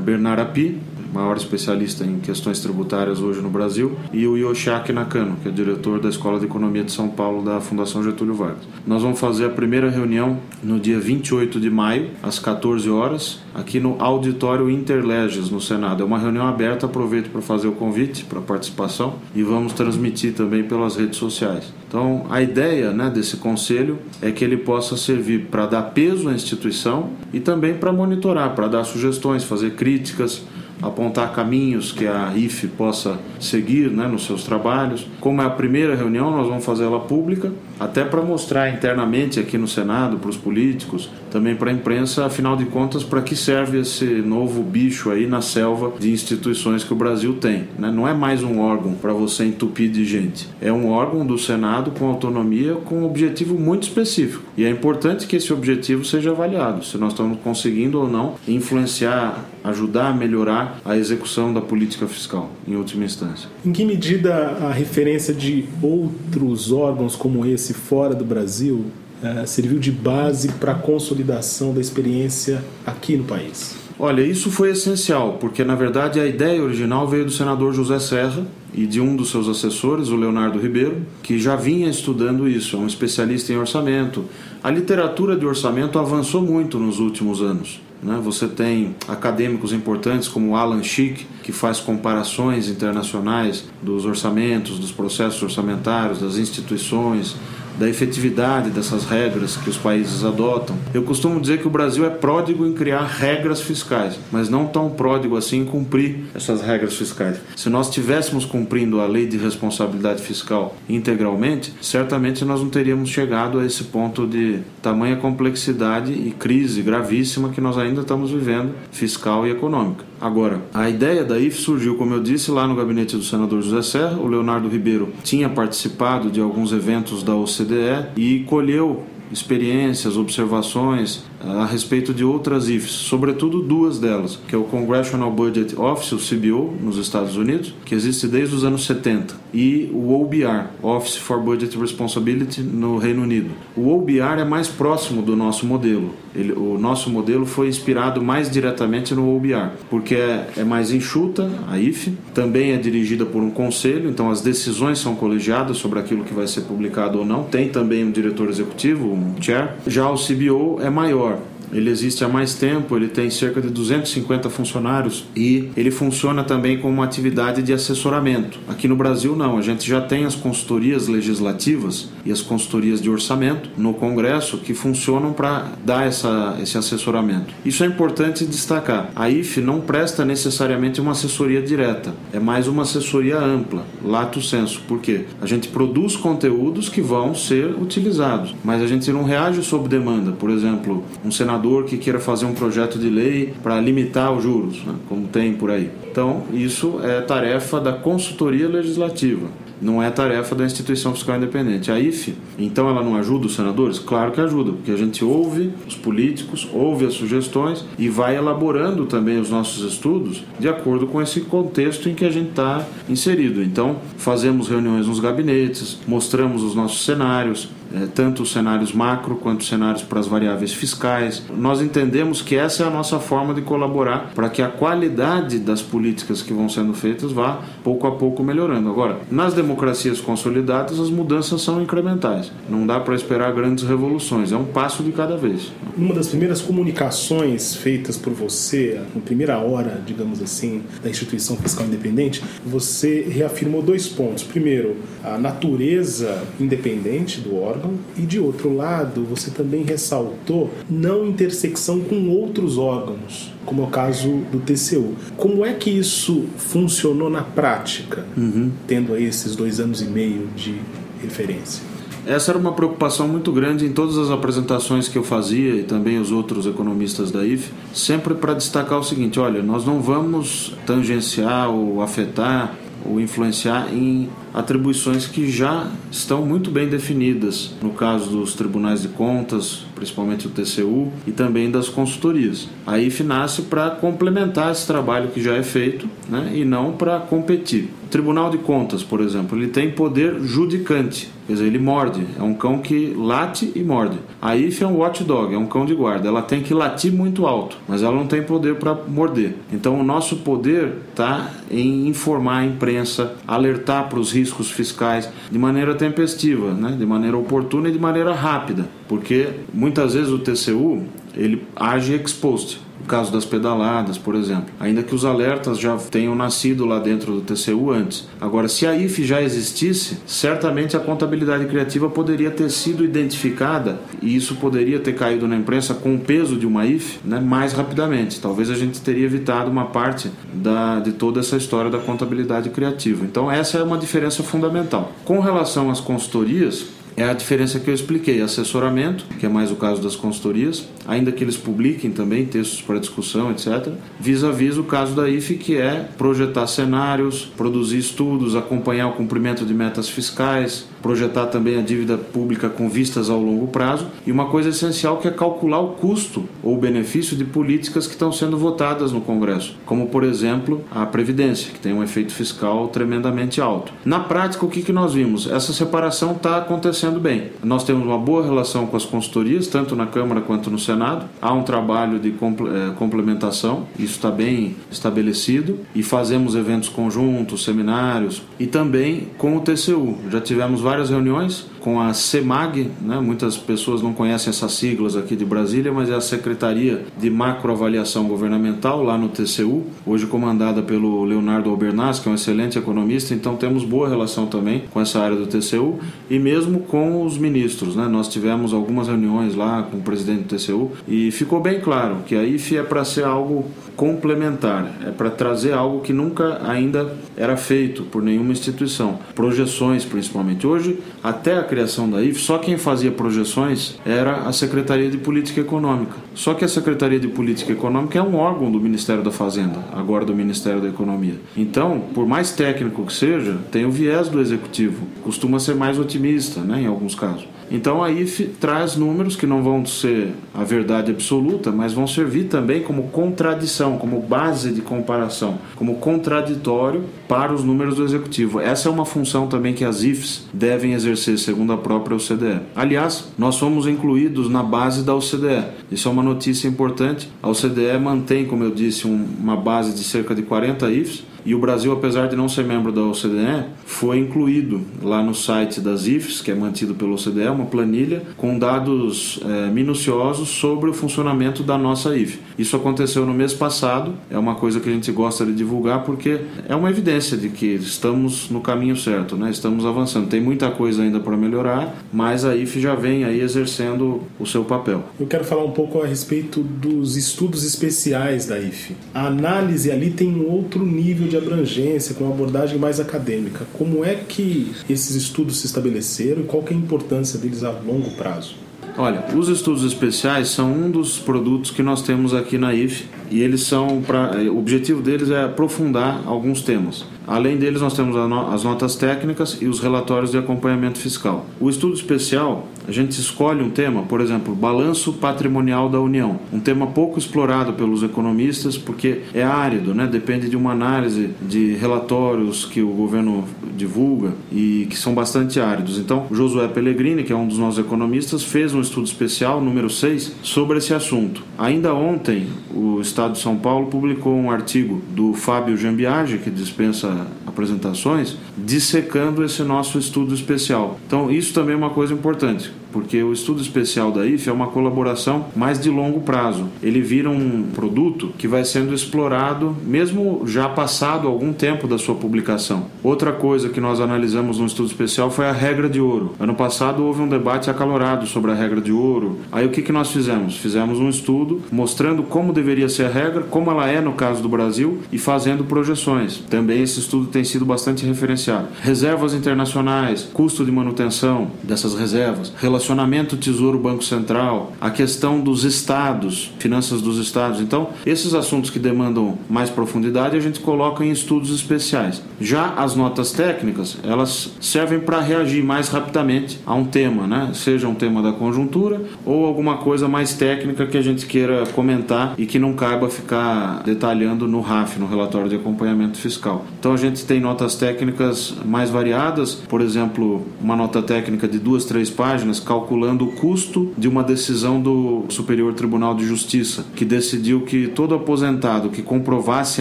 Bernard 0.04 0.40
Api, 0.40 0.78
maior 1.14 1.36
especialista 1.36 2.04
em 2.04 2.18
questões 2.18 2.58
tributárias 2.58 3.20
hoje 3.20 3.40
no 3.40 3.48
Brasil, 3.48 3.96
e 4.12 4.26
o 4.26 4.36
Yoshiaki 4.36 4.92
Nakano, 4.92 5.36
que 5.40 5.48
é 5.48 5.52
diretor 5.52 6.00
da 6.00 6.08
Escola 6.08 6.40
de 6.40 6.46
Economia 6.46 6.82
de 6.82 6.90
São 6.90 7.08
Paulo 7.08 7.42
da 7.44 7.60
Fundação 7.60 8.02
Getúlio 8.02 8.34
Vargas. 8.34 8.64
Nós 8.84 9.00
vamos 9.00 9.20
fazer 9.20 9.46
a 9.46 9.50
primeira 9.50 9.88
reunião 9.88 10.38
no 10.60 10.80
dia 10.80 10.98
28 10.98 11.60
de 11.60 11.70
maio, 11.70 12.10
às 12.20 12.40
14 12.40 12.90
horas, 12.90 13.38
aqui 13.54 13.78
no 13.78 13.96
Auditório 14.02 14.68
Interleges, 14.68 15.50
no 15.50 15.60
Senado. 15.60 16.02
É 16.02 16.06
uma 16.06 16.18
reunião 16.18 16.48
aberta, 16.48 16.86
aproveito 16.86 17.30
para 17.30 17.40
fazer 17.40 17.68
o 17.68 17.72
convite 17.72 18.24
para 18.24 18.40
participação 18.40 19.14
e 19.34 19.42
vamos 19.44 19.72
transmitir 19.72 20.34
também 20.34 20.64
pelas 20.64 20.96
redes 20.96 21.16
sociais. 21.16 21.72
Então, 21.86 22.26
a 22.28 22.42
ideia 22.42 22.90
né, 22.90 23.08
desse 23.08 23.36
conselho 23.36 23.98
é 24.20 24.32
que 24.32 24.44
ele 24.44 24.56
possa 24.56 24.96
servir 24.96 25.46
para 25.46 25.66
dar 25.66 25.82
peso 25.82 26.28
à 26.28 26.32
instituição 26.32 27.10
e 27.32 27.38
também 27.38 27.74
para 27.74 27.92
monitorar, 27.92 28.52
para 28.56 28.66
dar 28.66 28.82
sugestões, 28.82 29.44
fazer 29.44 29.74
críticas, 29.76 30.42
apontar 30.82 31.32
caminhos 31.32 31.92
que 31.92 32.06
a 32.06 32.32
IFE 32.36 32.68
possa 32.68 33.18
seguir 33.40 33.90
né, 33.90 34.06
nos 34.06 34.24
seus 34.26 34.44
trabalhos. 34.44 35.06
Como 35.20 35.40
é 35.40 35.44
a 35.44 35.50
primeira 35.50 35.94
reunião, 35.94 36.30
nós 36.30 36.48
vamos 36.48 36.64
fazer 36.64 36.84
ela 36.84 37.00
pública, 37.00 37.52
até 37.78 38.04
para 38.04 38.22
mostrar 38.22 38.70
internamente 38.70 39.40
aqui 39.40 39.58
no 39.58 39.66
Senado, 39.66 40.18
para 40.18 40.30
os 40.30 40.36
políticos, 40.36 41.10
também 41.30 41.56
para 41.56 41.70
a 41.70 41.74
imprensa, 41.74 42.26
afinal 42.26 42.56
de 42.56 42.64
contas, 42.66 43.02
para 43.02 43.20
que 43.20 43.34
serve 43.34 43.80
esse 43.80 44.04
novo 44.04 44.62
bicho 44.62 45.10
aí 45.10 45.26
na 45.26 45.40
selva 45.40 45.92
de 45.98 46.12
instituições 46.12 46.84
que 46.84 46.92
o 46.92 46.96
Brasil 46.96 47.34
tem. 47.34 47.64
Né? 47.78 47.90
Não 47.90 48.06
é 48.06 48.14
mais 48.14 48.42
um 48.42 48.60
órgão 48.60 48.94
para 48.94 49.12
você 49.12 49.44
entupir 49.44 49.90
de 49.90 50.04
gente, 50.04 50.48
é 50.60 50.72
um 50.72 50.90
órgão 50.90 51.26
do 51.26 51.36
Senado 51.36 51.90
com 51.90 52.06
autonomia, 52.06 52.74
com 52.74 53.00
um 53.00 53.04
objetivo 53.04 53.58
muito 53.58 53.84
específico. 53.84 54.44
E 54.56 54.64
é 54.64 54.70
importante 54.70 55.26
que 55.26 55.36
esse 55.36 55.52
objetivo 55.52 56.04
seja 56.04 56.30
avaliado, 56.30 56.84
se 56.84 56.96
nós 56.96 57.12
estamos 57.12 57.38
conseguindo 57.42 58.00
ou 58.00 58.08
não 58.08 58.34
influenciar, 58.46 59.44
ajudar 59.64 60.08
a 60.08 60.12
melhorar 60.12 60.63
a 60.84 60.96
execução 60.96 61.52
da 61.52 61.60
política 61.60 62.06
fiscal, 62.06 62.50
em 62.66 62.76
última 62.76 63.04
instância. 63.04 63.48
Em 63.64 63.72
que 63.72 63.84
medida 63.84 64.34
a 64.34 64.72
referência 64.72 65.32
de 65.32 65.64
outros 65.82 66.72
órgãos 66.72 67.16
como 67.16 67.44
esse 67.46 67.74
fora 67.74 68.14
do 68.14 68.24
Brasil 68.24 68.86
uh, 69.22 69.46
serviu 69.46 69.78
de 69.78 69.90
base 69.90 70.48
para 70.52 70.72
a 70.72 70.74
consolidação 70.74 71.72
da 71.72 71.80
experiência 71.80 72.62
aqui 72.86 73.16
no 73.16 73.24
país? 73.24 73.84
Olha, 73.98 74.22
isso 74.22 74.50
foi 74.50 74.70
essencial, 74.70 75.34
porque 75.40 75.62
na 75.62 75.76
verdade 75.76 76.18
a 76.18 76.26
ideia 76.26 76.60
original 76.60 77.06
veio 77.06 77.24
do 77.24 77.30
senador 77.30 77.72
José 77.72 78.00
Serra 78.00 78.44
e 78.74 78.86
de 78.86 79.00
um 79.00 79.14
dos 79.14 79.30
seus 79.30 79.48
assessores, 79.48 80.08
o 80.08 80.16
Leonardo 80.16 80.58
Ribeiro, 80.58 81.06
que 81.22 81.38
já 81.38 81.54
vinha 81.54 81.88
estudando 81.88 82.48
isso, 82.48 82.74
é 82.74 82.78
um 82.80 82.88
especialista 82.88 83.52
em 83.52 83.56
orçamento. 83.56 84.24
A 84.62 84.68
literatura 84.68 85.36
de 85.36 85.46
orçamento 85.46 85.96
avançou 85.96 86.42
muito 86.42 86.76
nos 86.76 86.98
últimos 86.98 87.40
anos. 87.40 87.80
Né? 88.04 88.20
Você 88.22 88.46
tem 88.46 88.94
acadêmicos 89.08 89.72
importantes 89.72 90.28
como 90.28 90.54
Alan 90.54 90.82
Schick, 90.82 91.26
que 91.42 91.50
faz 91.50 91.80
comparações 91.80 92.68
internacionais 92.68 93.64
dos 93.82 94.04
orçamentos, 94.04 94.78
dos 94.78 94.92
processos 94.92 95.42
orçamentários, 95.42 96.20
das 96.20 96.36
instituições, 96.36 97.34
da 97.78 97.88
efetividade 97.88 98.70
dessas 98.70 99.04
regras 99.04 99.56
que 99.56 99.70
os 99.70 99.76
países 99.76 100.24
adotam. 100.24 100.76
Eu 100.92 101.02
costumo 101.02 101.40
dizer 101.40 101.60
que 101.60 101.66
o 101.66 101.70
Brasil 101.70 102.04
é 102.04 102.10
pródigo 102.10 102.66
em 102.66 102.72
criar 102.72 103.04
regras 103.04 103.60
fiscais, 103.60 104.18
mas 104.30 104.48
não 104.48 104.66
tão 104.66 104.90
pródigo 104.90 105.36
assim 105.36 105.60
em 105.60 105.64
cumprir 105.64 106.24
essas 106.34 106.62
regras 106.62 106.96
fiscais. 106.96 107.38
Se 107.56 107.68
nós 107.68 107.88
estivéssemos 107.88 108.44
cumprindo 108.44 109.00
a 109.00 109.06
lei 109.06 109.26
de 109.26 109.36
responsabilidade 109.36 110.22
fiscal 110.22 110.76
integralmente, 110.88 111.72
certamente 111.80 112.44
nós 112.44 112.60
não 112.60 112.70
teríamos 112.70 113.08
chegado 113.08 113.58
a 113.58 113.66
esse 113.66 113.84
ponto 113.84 114.26
de 114.26 114.60
tamanha 114.82 115.16
complexidade 115.16 116.12
e 116.12 116.30
crise 116.30 116.82
gravíssima 116.82 117.50
que 117.50 117.60
nós 117.60 117.78
ainda 117.78 118.00
estamos 118.02 118.30
vivendo, 118.30 118.74
fiscal 118.90 119.46
e 119.46 119.50
econômica. 119.50 120.04
Agora, 120.24 120.62
a 120.72 120.88
ideia 120.88 121.22
da 121.22 121.38
IF 121.38 121.60
surgiu, 121.60 121.96
como 121.98 122.14
eu 122.14 122.22
disse, 122.22 122.50
lá 122.50 122.66
no 122.66 122.74
gabinete 122.74 123.14
do 123.14 123.22
senador 123.22 123.60
José 123.60 123.82
Serra. 123.82 124.16
O 124.16 124.26
Leonardo 124.26 124.70
Ribeiro 124.70 125.12
tinha 125.22 125.50
participado 125.50 126.30
de 126.30 126.40
alguns 126.40 126.72
eventos 126.72 127.22
da 127.22 127.36
OCDE 127.36 128.06
e 128.16 128.38
colheu 128.44 129.02
experiências, 129.30 130.16
observações 130.16 131.26
a 131.46 131.66
respeito 131.66 132.14
de 132.14 132.24
outras 132.24 132.68
IFs, 132.68 132.90
sobretudo 132.90 133.62
duas 133.62 133.98
delas, 133.98 134.38
que 134.48 134.54
é 134.54 134.58
o 134.58 134.64
Congressional 134.64 135.30
Budget 135.30 135.78
Office, 135.78 136.12
o 136.12 136.18
CBO, 136.18 136.74
nos 136.80 136.96
Estados 136.96 137.36
Unidos, 137.36 137.74
que 137.84 137.94
existe 137.94 138.26
desde 138.26 138.54
os 138.54 138.64
anos 138.64 138.86
70, 138.86 139.34
e 139.52 139.90
o 139.92 140.20
OBR, 140.20 140.68
Office 140.82 141.16
for 141.16 141.40
Budget 141.40 141.76
Responsibility, 141.78 142.60
no 142.60 142.98
Reino 142.98 143.22
Unido. 143.22 143.50
O 143.76 143.94
OBR 143.94 144.40
é 144.40 144.44
mais 144.44 144.68
próximo 144.68 145.22
do 145.22 145.36
nosso 145.36 145.66
modelo. 145.66 146.14
Ele, 146.34 146.52
o 146.52 146.78
nosso 146.78 147.08
modelo 147.10 147.46
foi 147.46 147.68
inspirado 147.68 148.22
mais 148.22 148.50
diretamente 148.50 149.14
no 149.14 149.36
OBR, 149.36 149.70
porque 149.88 150.16
é, 150.16 150.48
é 150.56 150.64
mais 150.64 150.90
enxuta, 150.92 151.50
a 151.68 151.78
IF, 151.78 152.12
também 152.32 152.72
é 152.72 152.76
dirigida 152.76 153.24
por 153.24 153.42
um 153.42 153.50
conselho, 153.50 154.10
então 154.10 154.30
as 154.30 154.40
decisões 154.40 154.98
são 154.98 155.14
colegiadas 155.14 155.76
sobre 155.76 155.98
aquilo 155.98 156.24
que 156.24 156.34
vai 156.34 156.46
ser 156.46 156.62
publicado 156.62 157.18
ou 157.18 157.24
não. 157.24 157.44
Tem 157.44 157.68
também 157.68 158.04
um 158.04 158.10
diretor 158.10 158.48
executivo, 158.48 159.12
um 159.12 159.34
chair. 159.40 159.74
Já 159.86 160.10
o 160.10 160.16
CBO 160.16 160.80
é 160.80 160.90
maior 160.90 161.33
ele 161.74 161.90
existe 161.90 162.24
há 162.24 162.28
mais 162.28 162.54
tempo, 162.54 162.96
ele 162.96 163.08
tem 163.08 163.28
cerca 163.28 163.60
de 163.60 163.68
250 163.68 164.48
funcionários 164.48 165.24
e 165.34 165.70
ele 165.76 165.90
funciona 165.90 166.44
também 166.44 166.78
como 166.78 166.94
uma 166.94 167.04
atividade 167.04 167.62
de 167.62 167.72
assessoramento. 167.72 168.60
Aqui 168.68 168.86
no 168.86 168.94
Brasil 168.94 169.34
não, 169.34 169.58
a 169.58 169.60
gente 169.60 169.86
já 169.86 170.00
tem 170.00 170.24
as 170.24 170.36
consultorias 170.36 171.08
legislativas 171.08 172.08
e 172.24 172.30
as 172.30 172.40
consultorias 172.40 173.00
de 173.00 173.10
orçamento 173.10 173.68
no 173.76 173.92
Congresso 173.92 174.58
que 174.58 174.72
funcionam 174.72 175.32
para 175.32 175.72
dar 175.84 176.06
essa, 176.06 176.56
esse 176.62 176.78
assessoramento. 176.78 177.52
Isso 177.64 177.82
é 177.82 177.86
importante 177.86 178.44
destacar. 178.44 179.10
A 179.16 179.28
IFE 179.28 179.60
não 179.60 179.80
presta 179.80 180.24
necessariamente 180.24 181.00
uma 181.00 181.12
assessoria 181.12 181.60
direta, 181.60 182.14
é 182.32 182.38
mais 182.38 182.68
uma 182.68 182.82
assessoria 182.82 183.38
ampla, 183.38 183.84
lato 184.04 184.40
senso, 184.40 184.82
porque 184.86 185.24
a 185.40 185.46
gente 185.46 185.68
produz 185.68 186.16
conteúdos 186.16 186.88
que 186.88 187.00
vão 187.00 187.34
ser 187.34 187.74
utilizados, 187.74 188.54
mas 188.62 188.80
a 188.80 188.86
gente 188.86 189.10
não 189.10 189.24
reage 189.24 189.62
sob 189.62 189.88
demanda. 189.88 190.32
Por 190.32 190.50
exemplo, 190.50 191.02
um 191.24 191.30
senador 191.30 191.63
senador 191.64 191.84
que 191.84 191.96
queira 191.96 192.20
fazer 192.20 192.44
um 192.44 192.52
projeto 192.52 192.98
de 192.98 193.08
lei 193.08 193.54
para 193.62 193.80
limitar 193.80 194.32
os 194.32 194.42
juros, 194.42 194.84
né, 194.84 194.94
como 195.08 195.26
tem 195.26 195.54
por 195.54 195.70
aí. 195.70 195.90
Então, 196.10 196.42
isso 196.52 197.00
é 197.02 197.22
tarefa 197.22 197.80
da 197.80 197.92
consultoria 197.92 198.68
legislativa 198.68 199.48
não 199.82 200.02
é 200.02 200.10
tarefa 200.10 200.54
da 200.54 200.64
instituição 200.64 201.12
fiscal 201.14 201.36
independente. 201.36 201.90
A 201.90 201.98
IFE, 201.98 202.34
então 202.58 202.88
ela 202.88 203.02
não 203.02 203.16
ajuda 203.16 203.46
os 203.46 203.54
senadores? 203.54 203.98
Claro 203.98 204.32
que 204.32 204.40
ajuda, 204.40 204.72
porque 204.72 204.90
a 204.90 204.96
gente 204.96 205.22
ouve 205.24 205.72
os 205.86 205.94
políticos, 205.94 206.66
ouve 206.72 207.04
as 207.04 207.12
sugestões 207.12 207.84
e 207.98 208.08
vai 208.08 208.36
elaborando 208.36 209.04
também 209.04 209.38
os 209.38 209.50
nossos 209.50 209.84
estudos 209.84 210.42
de 210.58 210.68
acordo 210.68 211.06
com 211.06 211.20
esse 211.20 211.42
contexto 211.42 212.08
em 212.08 212.14
que 212.14 212.24
a 212.24 212.30
gente 212.30 212.50
está 212.50 212.86
inserido. 213.08 213.62
Então, 213.62 213.96
fazemos 214.16 214.68
reuniões 214.68 215.06
nos 215.06 215.20
gabinetes, 215.20 215.98
mostramos 216.06 216.62
os 216.62 216.74
nossos 216.74 217.04
cenários, 217.04 217.68
tanto 218.14 218.42
os 218.42 218.52
cenários 218.52 218.92
macro 218.92 219.36
quanto 219.36 219.60
os 219.60 219.68
cenários 219.68 220.02
para 220.02 220.20
as 220.20 220.26
variáveis 220.26 220.72
fiscais. 220.72 221.42
Nós 221.56 221.80
entendemos 221.80 222.42
que 222.42 222.56
essa 222.56 222.84
é 222.84 222.86
a 222.86 222.90
nossa 222.90 223.18
forma 223.18 223.54
de 223.54 223.62
colaborar 223.62 224.32
para 224.34 224.48
que 224.48 224.62
a 224.62 224.68
qualidade 224.68 225.58
das 225.58 225.82
políticas 225.82 226.42
que 226.42 226.52
vão 226.52 226.68
sendo 226.68 226.94
feitas 226.94 227.32
vá 227.32 227.62
pouco 227.82 228.06
a 228.06 228.12
pouco 228.12 228.42
melhorando. 228.42 228.88
Agora, 228.88 229.18
nas 229.30 229.54
democracias 229.54 230.20
consolidadas, 230.20 230.98
as 230.98 231.10
mudanças 231.10 231.62
são 231.62 231.82
incrementais. 231.82 232.50
Não 232.68 232.86
dá 232.86 233.00
para 233.00 233.14
esperar 233.14 233.52
grandes 233.52 233.84
revoluções, 233.84 234.52
é 234.52 234.56
um 234.56 234.64
passo 234.64 235.02
de 235.02 235.12
cada 235.12 235.36
vez. 235.36 235.72
Uma 235.96 236.14
das 236.14 236.28
primeiras 236.28 236.60
comunicações 236.60 237.74
feitas 237.74 238.16
por 238.16 238.32
você, 238.32 239.00
na 239.14 239.20
primeira 239.20 239.58
hora, 239.58 240.02
digamos 240.04 240.42
assim, 240.42 240.82
da 241.02 241.10
instituição 241.10 241.56
fiscal 241.56 241.86
independente, 241.86 242.42
você 242.64 243.22
reafirmou 243.22 243.82
dois 243.82 244.08
pontos. 244.08 244.42
Primeiro, 244.42 244.96
a 245.22 245.38
natureza 245.38 246.42
independente 246.58 247.40
do 247.40 247.56
órgão 247.56 247.83
órgão 247.84 247.94
e 248.16 248.22
de 248.22 248.40
outro 248.40 248.74
lado 248.74 249.24
você 249.24 249.50
também 249.50 249.82
ressaltou 249.82 250.70
não 250.88 251.26
intersecção 251.26 252.00
com 252.00 252.28
outros 252.28 252.78
órgãos, 252.78 253.52
como 253.64 253.82
é 253.82 253.84
o 253.84 253.88
caso 253.88 254.28
do 254.50 254.60
TCU. 254.60 255.14
Como 255.36 255.64
é 255.64 255.74
que 255.74 255.90
isso 255.90 256.46
funcionou 256.56 257.28
na 257.28 257.42
prática, 257.42 258.24
uhum. 258.36 258.70
tendo 258.86 259.12
aí 259.12 259.24
esses 259.24 259.54
dois 259.54 259.78
anos 259.78 260.00
e 260.00 260.06
meio 260.06 260.48
de 260.56 260.74
referência? 261.22 261.82
Essa 262.26 262.52
era 262.52 262.58
uma 262.58 262.72
preocupação 262.72 263.28
muito 263.28 263.52
grande 263.52 263.84
em 263.84 263.92
todas 263.92 264.16
as 264.16 264.30
apresentações 264.30 265.08
que 265.08 265.18
eu 265.18 265.22
fazia 265.22 265.74
e 265.74 265.82
também 265.82 266.18
os 266.18 266.32
outros 266.32 266.66
economistas 266.66 267.30
da 267.30 267.44
IF, 267.44 267.70
sempre 267.92 268.34
para 268.34 268.54
destacar 268.54 268.98
o 268.98 269.04
seguinte: 269.04 269.38
olha, 269.38 269.62
nós 269.62 269.84
não 269.84 270.00
vamos 270.00 270.74
tangenciar 270.86 271.68
ou 271.68 272.00
afetar 272.00 272.74
ou 273.04 273.20
influenciar 273.20 273.92
em 273.92 274.30
atribuições 274.54 275.26
que 275.26 275.50
já 275.50 275.90
estão 276.10 276.46
muito 276.46 276.70
bem 276.70 276.88
definidas 276.88 277.74
no 277.82 277.90
caso 277.90 278.30
dos 278.30 278.54
tribunais 278.54 279.02
de 279.02 279.08
contas, 279.08 279.84
principalmente 279.96 280.46
o 280.46 280.50
TCU, 280.50 281.12
e 281.26 281.32
também 281.32 281.70
das 281.70 281.88
consultorias. 281.88 282.68
A 282.86 282.98
IF 282.98 283.24
nasce 283.24 283.62
para 283.62 283.90
complementar 283.90 284.70
esse 284.70 284.86
trabalho 284.86 285.30
que 285.30 285.42
já 285.42 285.54
é 285.54 285.62
feito 285.62 286.08
né, 286.28 286.52
e 286.54 286.64
não 286.64 286.92
para 286.92 287.18
competir. 287.18 287.90
O 288.04 288.08
Tribunal 288.14 288.48
de 288.48 288.58
Contas, 288.58 289.02
por 289.02 289.20
exemplo, 289.20 289.58
ele 289.58 289.68
tem 289.68 289.90
poder 289.90 290.38
judicante, 290.40 291.28
quer 291.46 291.54
dizer, 291.54 291.66
ele 291.66 291.80
morde, 291.80 292.24
é 292.38 292.42
um 292.42 292.54
cão 292.54 292.78
que 292.78 293.12
late 293.16 293.72
e 293.74 293.82
morde. 293.82 294.18
A 294.40 294.56
IF 294.56 294.84
é 294.84 294.86
um 294.86 294.98
watchdog, 294.98 295.52
é 295.52 295.58
um 295.58 295.66
cão 295.66 295.84
de 295.84 295.94
guarda, 295.94 296.28
ela 296.28 296.42
tem 296.42 296.62
que 296.62 296.72
latir 296.72 297.12
muito 297.12 297.44
alto, 297.44 297.76
mas 297.88 298.02
ela 298.02 298.14
não 298.14 298.26
tem 298.26 298.42
poder 298.42 298.76
para 298.76 298.94
morder. 298.94 299.56
Então 299.72 299.98
o 299.98 300.04
nosso 300.04 300.36
poder 300.36 300.92
está 301.10 301.50
em 301.68 302.06
informar 302.06 302.58
a 302.58 302.66
imprensa, 302.66 303.34
alertar 303.48 304.08
para 304.08 304.20
os 304.20 304.30
riscos 304.30 304.43
fiscais 304.70 305.28
de 305.50 305.58
maneira 305.58 305.94
tempestiva, 305.94 306.72
né, 306.72 306.96
de 306.98 307.06
maneira 307.06 307.36
oportuna 307.36 307.88
e 307.88 307.92
de 307.92 307.98
maneira 307.98 308.34
rápida, 308.34 308.88
porque 309.08 309.48
muitas 309.72 310.14
vezes 310.14 310.30
o 310.30 310.38
TCU 310.38 311.04
ele 311.36 311.66
age 311.76 312.14
ex 312.14 312.32
post. 312.32 312.80
Caso 313.06 313.32
das 313.32 313.44
pedaladas, 313.44 314.18
por 314.18 314.34
exemplo. 314.34 314.66
Ainda 314.80 315.02
que 315.02 315.14
os 315.14 315.24
alertas 315.24 315.78
já 315.78 315.96
tenham 315.96 316.34
nascido 316.34 316.84
lá 316.84 316.98
dentro 316.98 317.32
do 317.32 317.40
TCU 317.40 317.90
antes. 317.90 318.26
Agora, 318.40 318.68
se 318.68 318.86
a 318.86 318.96
IF 318.96 319.24
já 319.24 319.42
existisse, 319.42 320.18
certamente 320.26 320.96
a 320.96 321.00
contabilidade 321.00 321.66
criativa 321.66 322.08
poderia 322.08 322.50
ter 322.50 322.70
sido 322.70 323.04
identificada 323.04 324.00
e 324.22 324.34
isso 324.34 324.56
poderia 324.56 324.98
ter 324.98 325.14
caído 325.14 325.46
na 325.46 325.56
imprensa 325.56 325.94
com 325.94 326.14
o 326.14 326.18
peso 326.18 326.56
de 326.56 326.66
uma 326.66 326.86
IF 326.86 327.18
né, 327.24 327.40
mais 327.40 327.72
rapidamente. 327.72 328.40
Talvez 328.40 328.70
a 328.70 328.74
gente 328.74 329.00
teria 329.00 329.26
evitado 329.26 329.70
uma 329.70 329.86
parte 329.86 330.30
da, 330.52 331.00
de 331.00 331.12
toda 331.12 331.40
essa 331.40 331.56
história 331.56 331.90
da 331.90 331.98
contabilidade 331.98 332.70
criativa. 332.70 333.24
Então, 333.24 333.50
essa 333.50 333.78
é 333.78 333.82
uma 333.82 333.98
diferença 333.98 334.42
fundamental. 334.42 335.12
Com 335.24 335.40
relação 335.40 335.90
às 335.90 336.00
consultorias, 336.00 336.86
é 337.16 337.24
a 337.24 337.32
diferença 337.32 337.78
que 337.78 337.88
eu 337.88 337.94
expliquei, 337.94 338.40
assessoramento, 338.40 339.24
que 339.38 339.46
é 339.46 339.48
mais 339.48 339.70
o 339.70 339.76
caso 339.76 340.02
das 340.02 340.16
consultorias, 340.16 340.88
ainda 341.06 341.30
que 341.30 341.44
eles 341.44 341.56
publiquem 341.56 342.10
também 342.10 342.44
textos 342.44 342.80
para 342.82 342.98
discussão, 342.98 343.50
etc. 343.50 343.92
Vis-a-vis 344.18 344.78
o 344.78 344.84
caso 344.84 345.14
da 345.14 345.28
IFE, 345.28 345.56
que 345.56 345.76
é 345.76 346.08
projetar 346.16 346.66
cenários, 346.66 347.44
produzir 347.56 347.98
estudos, 347.98 348.56
acompanhar 348.56 349.08
o 349.08 349.12
cumprimento 349.12 349.64
de 349.64 349.74
metas 349.74 350.08
fiscais, 350.08 350.86
projetar 351.02 351.46
também 351.46 351.78
a 351.78 351.82
dívida 351.82 352.16
pública 352.16 352.68
com 352.68 352.88
vistas 352.88 353.28
ao 353.28 353.40
longo 353.40 353.68
prazo 353.68 354.06
e 354.26 354.32
uma 354.32 354.46
coisa 354.46 354.70
essencial 354.70 355.18
que 355.18 355.28
é 355.28 355.30
calcular 355.30 355.80
o 355.80 355.88
custo 355.88 356.48
ou 356.62 356.78
benefício 356.78 357.36
de 357.36 357.44
políticas 357.44 358.06
que 358.06 358.14
estão 358.14 358.32
sendo 358.32 358.56
votadas 358.56 359.12
no 359.12 359.20
Congresso, 359.20 359.76
como 359.84 360.06
por 360.08 360.24
exemplo 360.24 360.82
a 360.90 361.04
Previdência, 361.04 361.70
que 361.72 361.78
tem 361.78 361.92
um 361.92 362.02
efeito 362.02 362.32
fiscal 362.32 362.88
tremendamente 362.88 363.60
alto. 363.60 363.92
Na 364.04 364.20
prática, 364.20 364.64
o 364.64 364.68
que, 364.68 364.82
que 364.82 364.92
nós 364.92 365.12
vimos? 365.12 365.46
Essa 365.46 365.72
separação 365.72 366.32
está 366.32 366.56
acontecendo 366.56 367.03
bem. 367.10 367.50
Nós 367.62 367.84
temos 367.84 368.06
uma 368.06 368.18
boa 368.18 368.44
relação 368.44 368.86
com 368.86 368.96
as 368.96 369.04
consultorias, 369.04 369.66
tanto 369.66 369.94
na 369.96 370.06
Câmara 370.06 370.40
quanto 370.40 370.70
no 370.70 370.78
Senado. 370.78 371.26
Há 371.40 371.52
um 371.52 371.62
trabalho 371.62 372.18
de 372.18 372.30
eh, 372.30 372.92
complementação, 372.96 373.86
isso 373.98 374.14
está 374.14 374.30
bem 374.30 374.76
estabelecido, 374.90 375.80
e 375.94 376.02
fazemos 376.02 376.54
eventos 376.54 376.88
conjuntos, 376.88 377.64
seminários, 377.64 378.42
e 378.58 378.66
também 378.66 379.28
com 379.38 379.56
o 379.56 379.60
TCU. 379.60 380.18
Já 380.30 380.40
tivemos 380.40 380.80
várias 380.80 381.10
reuniões 381.10 381.66
com 381.84 382.00
a 382.00 382.14
CEMAG, 382.14 382.90
né? 383.02 383.20
muitas 383.20 383.58
pessoas 383.58 384.00
não 384.00 384.14
conhecem 384.14 384.48
essas 384.48 384.72
siglas 384.72 385.14
aqui 385.14 385.36
de 385.36 385.44
Brasília, 385.44 385.92
mas 385.92 386.08
é 386.08 386.14
a 386.14 386.20
Secretaria 386.20 387.04
de 387.20 387.28
Macroavaliação 387.28 388.24
Governamental 388.26 389.02
lá 389.02 389.18
no 389.18 389.28
TCU, 389.28 389.82
hoje 390.06 390.24
comandada 390.24 390.80
pelo 390.80 391.22
Leonardo 391.24 391.68
Albernaz, 391.68 392.18
que 392.18 392.26
é 392.26 392.32
um 392.32 392.36
excelente 392.36 392.78
economista, 392.78 393.34
então 393.34 393.54
temos 393.56 393.84
boa 393.84 394.08
relação 394.08 394.46
também 394.46 394.84
com 394.90 394.98
essa 394.98 395.20
área 395.20 395.36
do 395.36 395.46
TCU 395.46 395.98
e 396.30 396.38
mesmo 396.38 396.80
com 396.80 397.22
os 397.22 397.36
ministros. 397.36 397.94
Né? 397.94 398.08
Nós 398.08 398.28
tivemos 398.28 398.72
algumas 398.72 399.06
reuniões 399.06 399.54
lá 399.54 399.82
com 399.82 399.98
o 399.98 400.00
presidente 400.00 400.44
do 400.44 400.56
TCU 400.56 400.90
e 401.06 401.30
ficou 401.32 401.60
bem 401.60 401.82
claro 401.82 402.20
que 402.24 402.34
a 402.34 402.42
IFE 402.44 402.78
é 402.78 402.82
para 402.82 403.04
ser 403.04 403.24
algo 403.24 403.66
complementar, 403.94 404.90
é 405.06 405.10
para 405.10 405.30
trazer 405.30 405.72
algo 405.72 406.00
que 406.00 406.12
nunca 406.12 406.60
ainda 406.66 407.14
era 407.36 407.56
feito 407.56 408.04
por 408.04 408.22
nenhuma 408.22 408.52
instituição, 408.52 409.18
projeções 409.34 410.04
principalmente. 410.04 410.66
Hoje, 410.66 410.98
até 411.22 411.58
a 411.58 411.62
criação 411.74 412.08
da 412.08 412.22
IF, 412.22 412.38
só 412.40 412.56
quem 412.56 412.78
fazia 412.78 413.10
projeções 413.10 413.98
era 414.06 414.46
a 414.46 414.52
Secretaria 414.52 415.10
de 415.10 415.18
Política 415.18 415.60
Econômica. 415.60 416.14
Só 416.32 416.54
que 416.54 416.64
a 416.64 416.68
Secretaria 416.68 417.18
de 417.18 417.26
Política 417.26 417.72
Econômica 417.72 418.16
é 418.16 418.22
um 418.22 418.36
órgão 418.36 418.70
do 418.70 418.78
Ministério 418.78 419.24
da 419.24 419.32
Fazenda, 419.32 419.80
agora 419.92 420.24
do 420.24 420.32
Ministério 420.32 420.80
da 420.80 420.88
Economia. 420.88 421.34
Então, 421.56 422.00
por 422.14 422.28
mais 422.28 422.52
técnico 422.52 423.04
que 423.04 423.12
seja, 423.12 423.58
tem 423.72 423.84
o 423.84 423.90
viés 423.90 424.28
do 424.28 424.40
executivo, 424.40 425.04
costuma 425.24 425.58
ser 425.58 425.74
mais 425.74 425.98
otimista, 425.98 426.60
né, 426.60 426.82
em 426.82 426.86
alguns 426.86 427.16
casos. 427.16 427.44
Então 427.70 428.02
a 428.02 428.10
IF 428.10 428.44
traz 428.60 428.96
números 428.96 429.36
que 429.36 429.46
não 429.46 429.62
vão 429.62 429.84
ser 429.86 430.32
a 430.52 430.62
verdade 430.62 431.10
absoluta, 431.10 431.72
mas 431.72 431.92
vão 431.92 432.06
servir 432.06 432.44
também 432.44 432.82
como 432.82 433.04
contradição, 433.04 433.96
como 433.96 434.20
base 434.20 434.70
de 434.70 434.80
comparação, 434.80 435.58
como 435.74 435.96
contraditório 435.96 437.04
para 437.26 437.52
os 437.52 437.64
números 437.64 437.96
do 437.96 438.04
executivo. 438.04 438.60
Essa 438.60 438.88
é 438.88 438.92
uma 438.92 439.04
função 439.04 439.46
também 439.46 439.74
que 439.74 439.84
as 439.84 440.02
IFs 440.02 440.46
devem 440.52 440.92
exercer, 440.92 441.38
segundo 441.38 441.63
a 441.72 441.76
própria 441.76 442.16
OCDE. 442.16 442.60
Aliás, 442.74 443.32
nós 443.38 443.54
somos 443.54 443.86
incluídos 443.86 444.48
na 444.48 444.62
base 444.62 445.02
da 445.02 445.14
OCDE. 445.14 445.64
Isso 445.90 446.08
é 446.08 446.10
uma 446.10 446.22
notícia 446.22 446.68
importante. 446.68 447.30
A 447.42 447.48
OCDE 447.48 447.98
mantém, 448.00 448.44
como 448.46 448.64
eu 448.64 448.70
disse, 448.70 449.06
uma 449.06 449.56
base 449.56 449.94
de 449.94 450.04
cerca 450.04 450.34
de 450.34 450.42
40 450.42 450.90
IFs 450.90 451.24
e 451.44 451.54
o 451.54 451.58
Brasil, 451.58 451.92
apesar 451.92 452.26
de 452.28 452.36
não 452.36 452.48
ser 452.48 452.64
membro 452.64 452.90
da 452.90 453.02
OCDE, 453.02 453.64
foi 453.84 454.18
incluído 454.18 454.80
lá 455.02 455.22
no 455.22 455.34
site 455.34 455.80
das 455.80 456.06
IFES, 456.06 456.40
que 456.40 456.50
é 456.50 456.54
mantido 456.54 456.94
pela 456.94 457.12
OCDE, 457.12 457.48
uma 457.48 457.66
planilha 457.66 458.22
com 458.36 458.58
dados 458.58 459.40
é, 459.44 459.70
minuciosos 459.70 460.48
sobre 460.48 460.88
o 460.88 460.94
funcionamento 460.94 461.62
da 461.62 461.76
nossa 461.76 462.16
IFE. 462.16 462.38
Isso 462.58 462.76
aconteceu 462.76 463.26
no 463.26 463.34
mês 463.34 463.52
passado, 463.52 464.14
é 464.30 464.38
uma 464.38 464.54
coisa 464.54 464.80
que 464.80 464.88
a 464.88 464.92
gente 464.92 465.12
gosta 465.12 465.44
de 465.44 465.52
divulgar 465.52 466.02
porque 466.04 466.40
é 466.68 466.74
uma 466.74 466.88
evidência 466.88 467.36
de 467.36 467.48
que 467.50 467.66
estamos 467.66 468.48
no 468.48 468.60
caminho 468.60 468.96
certo, 468.96 469.36
né? 469.36 469.50
estamos 469.50 469.84
avançando. 469.84 470.28
Tem 470.28 470.40
muita 470.40 470.70
coisa 470.70 471.02
ainda 471.02 471.20
para 471.20 471.36
melhorar, 471.36 471.94
mas 472.12 472.44
a 472.44 472.56
IFE 472.56 472.80
já 472.80 472.94
vem 472.94 473.24
aí 473.24 473.40
exercendo 473.40 474.22
o 474.38 474.46
seu 474.46 474.64
papel. 474.64 475.04
Eu 475.20 475.26
quero 475.26 475.44
falar 475.44 475.64
um 475.64 475.72
pouco 475.72 476.02
a 476.02 476.06
respeito 476.06 476.62
dos 476.62 477.16
estudos 477.16 477.64
especiais 477.64 478.46
da 478.46 478.58
IFE. 478.58 478.96
A 479.12 479.26
análise 479.26 479.90
ali 479.90 480.10
tem 480.10 480.28
um 480.28 480.50
outro 480.50 480.84
nível 480.84 481.28
de 481.28 481.33
de 481.34 481.38
abrangência, 481.38 482.14
com 482.14 482.24
uma 482.24 482.32
abordagem 482.32 482.78
mais 482.78 483.00
acadêmica. 483.00 483.66
Como 483.72 484.04
é 484.04 484.14
que 484.14 484.72
esses 484.88 485.16
estudos 485.16 485.58
se 485.58 485.66
estabeleceram 485.66 486.42
e 486.42 486.44
qual 486.44 486.64
é 486.68 486.72
a 486.72 486.76
importância 486.76 487.38
deles 487.38 487.64
a 487.64 487.70
longo 487.70 488.10
prazo? 488.12 488.54
Olha, 488.96 489.24
os 489.34 489.48
estudos 489.48 489.82
especiais 489.82 490.48
são 490.48 490.72
um 490.72 490.88
dos 490.88 491.18
produtos 491.18 491.72
que 491.72 491.82
nós 491.82 492.02
temos 492.02 492.32
aqui 492.32 492.56
na 492.56 492.72
IF 492.72 493.06
e 493.30 493.40
eles 493.40 493.62
são 493.62 494.02
para 494.02 494.42
o 494.42 494.58
objetivo 494.58 495.02
deles 495.02 495.30
é 495.30 495.44
aprofundar 495.44 496.22
alguns 496.26 496.62
temas. 496.62 497.04
Além 497.26 497.56
deles, 497.56 497.80
nós 497.80 497.94
temos 497.94 498.14
as 498.52 498.64
notas 498.64 498.96
técnicas 498.96 499.58
e 499.60 499.66
os 499.66 499.80
relatórios 499.80 500.30
de 500.30 500.38
acompanhamento 500.38 500.98
fiscal. 500.98 501.46
O 501.58 501.70
estudo 501.70 501.94
especial, 501.94 502.68
a 502.86 502.92
gente 502.92 503.12
escolhe 503.12 503.62
um 503.62 503.70
tema, 503.70 504.02
por 504.02 504.20
exemplo, 504.20 504.54
balanço 504.54 505.14
patrimonial 505.14 505.88
da 505.88 505.98
União, 505.98 506.38
um 506.52 506.60
tema 506.60 506.86
pouco 506.88 507.18
explorado 507.18 507.72
pelos 507.72 508.02
economistas 508.02 508.76
porque 508.76 509.22
é 509.32 509.42
árido, 509.42 509.94
né? 509.94 510.06
depende 510.06 510.50
de 510.50 510.56
uma 510.56 510.72
análise 510.72 511.30
de 511.40 511.74
relatórios 511.74 512.66
que 512.66 512.82
o 512.82 512.88
governo 512.88 513.44
divulga 513.74 514.32
e 514.52 514.86
que 514.90 514.96
são 514.96 515.14
bastante 515.14 515.58
áridos. 515.58 515.98
Então, 515.98 516.26
Josué 516.30 516.68
Pellegrini, 516.68 517.24
que 517.24 517.32
é 517.32 517.36
um 517.36 517.48
dos 517.48 517.58
nossos 517.58 517.78
economistas, 517.78 518.42
fez 518.42 518.74
um 518.74 518.82
estudo 518.82 519.06
especial, 519.06 519.62
número 519.62 519.88
6, 519.88 520.36
sobre 520.42 520.76
esse 520.76 520.92
assunto. 520.92 521.42
Ainda 521.56 521.94
ontem, 521.94 522.46
o 522.70 523.00
Estado 523.14 523.34
de 523.34 523.38
São 523.38 523.56
Paulo 523.56 523.86
publicou 523.86 524.34
um 524.34 524.50
artigo 524.50 525.00
do 525.10 525.34
Fábio 525.34 525.76
Jambiage, 525.76 526.38
que 526.38 526.50
dispensa 526.50 527.28
apresentações, 527.46 528.36
dissecando 528.58 529.44
esse 529.44 529.62
nosso 529.62 530.00
estudo 530.00 530.34
especial. 530.34 530.98
Então, 531.06 531.30
isso 531.30 531.54
também 531.54 531.74
é 531.74 531.78
uma 531.78 531.90
coisa 531.90 532.12
importante 532.12 532.72
porque 532.94 533.20
o 533.24 533.32
estudo 533.32 533.60
especial 533.60 534.12
da 534.12 534.24
IFE 534.24 534.48
é 534.48 534.52
uma 534.52 534.68
colaboração 534.68 535.46
mais 535.56 535.80
de 535.80 535.90
longo 535.90 536.20
prazo. 536.20 536.68
Ele 536.80 537.00
vira 537.00 537.28
um 537.28 537.64
produto 537.74 538.32
que 538.38 538.46
vai 538.46 538.64
sendo 538.64 538.94
explorado 538.94 539.76
mesmo 539.84 540.42
já 540.46 540.68
passado 540.68 541.26
algum 541.26 541.52
tempo 541.52 541.88
da 541.88 541.98
sua 541.98 542.14
publicação. 542.14 542.86
Outra 543.02 543.32
coisa 543.32 543.68
que 543.68 543.80
nós 543.80 543.98
analisamos 543.98 544.60
no 544.60 544.66
estudo 544.66 544.86
especial 544.86 545.28
foi 545.28 545.46
a 545.46 545.52
regra 545.52 545.88
de 545.88 546.00
ouro. 546.00 546.36
Ano 546.38 546.54
passado 546.54 547.02
houve 547.02 547.20
um 547.20 547.28
debate 547.28 547.68
acalorado 547.68 548.28
sobre 548.28 548.52
a 548.52 548.54
regra 548.54 548.80
de 548.80 548.92
ouro. 548.92 549.40
Aí 549.50 549.66
o 549.66 549.70
que, 549.70 549.82
que 549.82 549.90
nós 549.90 550.12
fizemos? 550.12 550.56
Fizemos 550.56 551.00
um 551.00 551.08
estudo 551.08 551.62
mostrando 551.72 552.22
como 552.22 552.52
deveria 552.52 552.88
ser 552.88 553.06
a 553.06 553.10
regra, 553.10 553.40
como 553.42 553.72
ela 553.72 553.88
é 553.88 554.00
no 554.00 554.12
caso 554.12 554.40
do 554.40 554.48
Brasil 554.48 555.00
e 555.10 555.18
fazendo 555.18 555.64
projeções. 555.64 556.38
Também 556.48 556.80
esse 556.80 557.00
estudo 557.00 557.26
tem 557.26 557.42
sido 557.42 557.64
bastante 557.64 558.06
referenciado. 558.06 558.68
Reservas 558.80 559.34
internacionais, 559.34 560.28
custo 560.32 560.64
de 560.64 560.70
manutenção 560.70 561.50
dessas 561.64 561.96
reservas, 561.96 562.52
relacionadas 562.56 562.83
relacionamento 562.84 563.36
Tesouro-Banco 563.36 564.04
Central, 564.04 564.72
a 564.78 564.90
questão 564.90 565.40
dos 565.40 565.64
estados, 565.64 566.52
finanças 566.58 567.00
dos 567.00 567.18
estados. 567.18 567.60
Então, 567.60 567.88
esses 568.04 568.34
assuntos 568.34 568.68
que 568.68 568.78
demandam 568.78 569.38
mais 569.48 569.70
profundidade 569.70 570.36
a 570.36 570.40
gente 570.40 570.60
coloca 570.60 571.02
em 571.02 571.10
estudos 571.10 571.54
especiais. 571.54 572.22
Já 572.38 572.74
as 572.74 572.94
notas 572.94 573.32
técnicas, 573.32 573.96
elas 574.04 574.52
servem 574.60 575.00
para 575.00 575.20
reagir 575.20 575.64
mais 575.64 575.88
rapidamente 575.88 576.60
a 576.66 576.74
um 576.74 576.84
tema, 576.84 577.26
né? 577.26 577.50
seja 577.54 577.88
um 577.88 577.94
tema 577.94 578.22
da 578.22 578.32
conjuntura 578.32 579.00
ou 579.24 579.46
alguma 579.46 579.78
coisa 579.78 580.06
mais 580.06 580.34
técnica 580.34 580.86
que 580.86 580.98
a 580.98 581.02
gente 581.02 581.24
queira 581.26 581.64
comentar 581.68 582.34
e 582.36 582.44
que 582.44 582.58
não 582.58 582.74
caiba 582.74 583.08
ficar 583.08 583.82
detalhando 583.84 584.46
no 584.46 584.60
RAF, 584.60 584.98
no 584.98 585.06
relatório 585.06 585.48
de 585.48 585.56
acompanhamento 585.56 586.18
fiscal. 586.18 586.66
Então 586.78 586.92
a 586.92 586.96
gente 586.96 587.24
tem 587.24 587.40
notas 587.40 587.76
técnicas 587.76 588.54
mais 588.64 588.90
variadas, 588.90 589.54
por 589.54 589.80
exemplo, 589.80 590.42
uma 590.60 590.76
nota 590.76 591.00
técnica 591.02 591.48
de 591.48 591.58
duas, 591.58 591.84
três 591.84 592.10
páginas 592.10 592.60
calculando 592.74 593.24
o 593.24 593.32
custo 593.32 593.92
de 593.96 594.08
uma 594.08 594.24
decisão 594.24 594.80
do 594.80 595.24
Superior 595.28 595.72
Tribunal 595.74 596.12
de 596.12 596.26
Justiça, 596.26 596.84
que 596.96 597.04
decidiu 597.04 597.60
que 597.60 597.86
todo 597.86 598.16
aposentado 598.16 598.88
que 598.88 599.00
comprovasse 599.00 599.80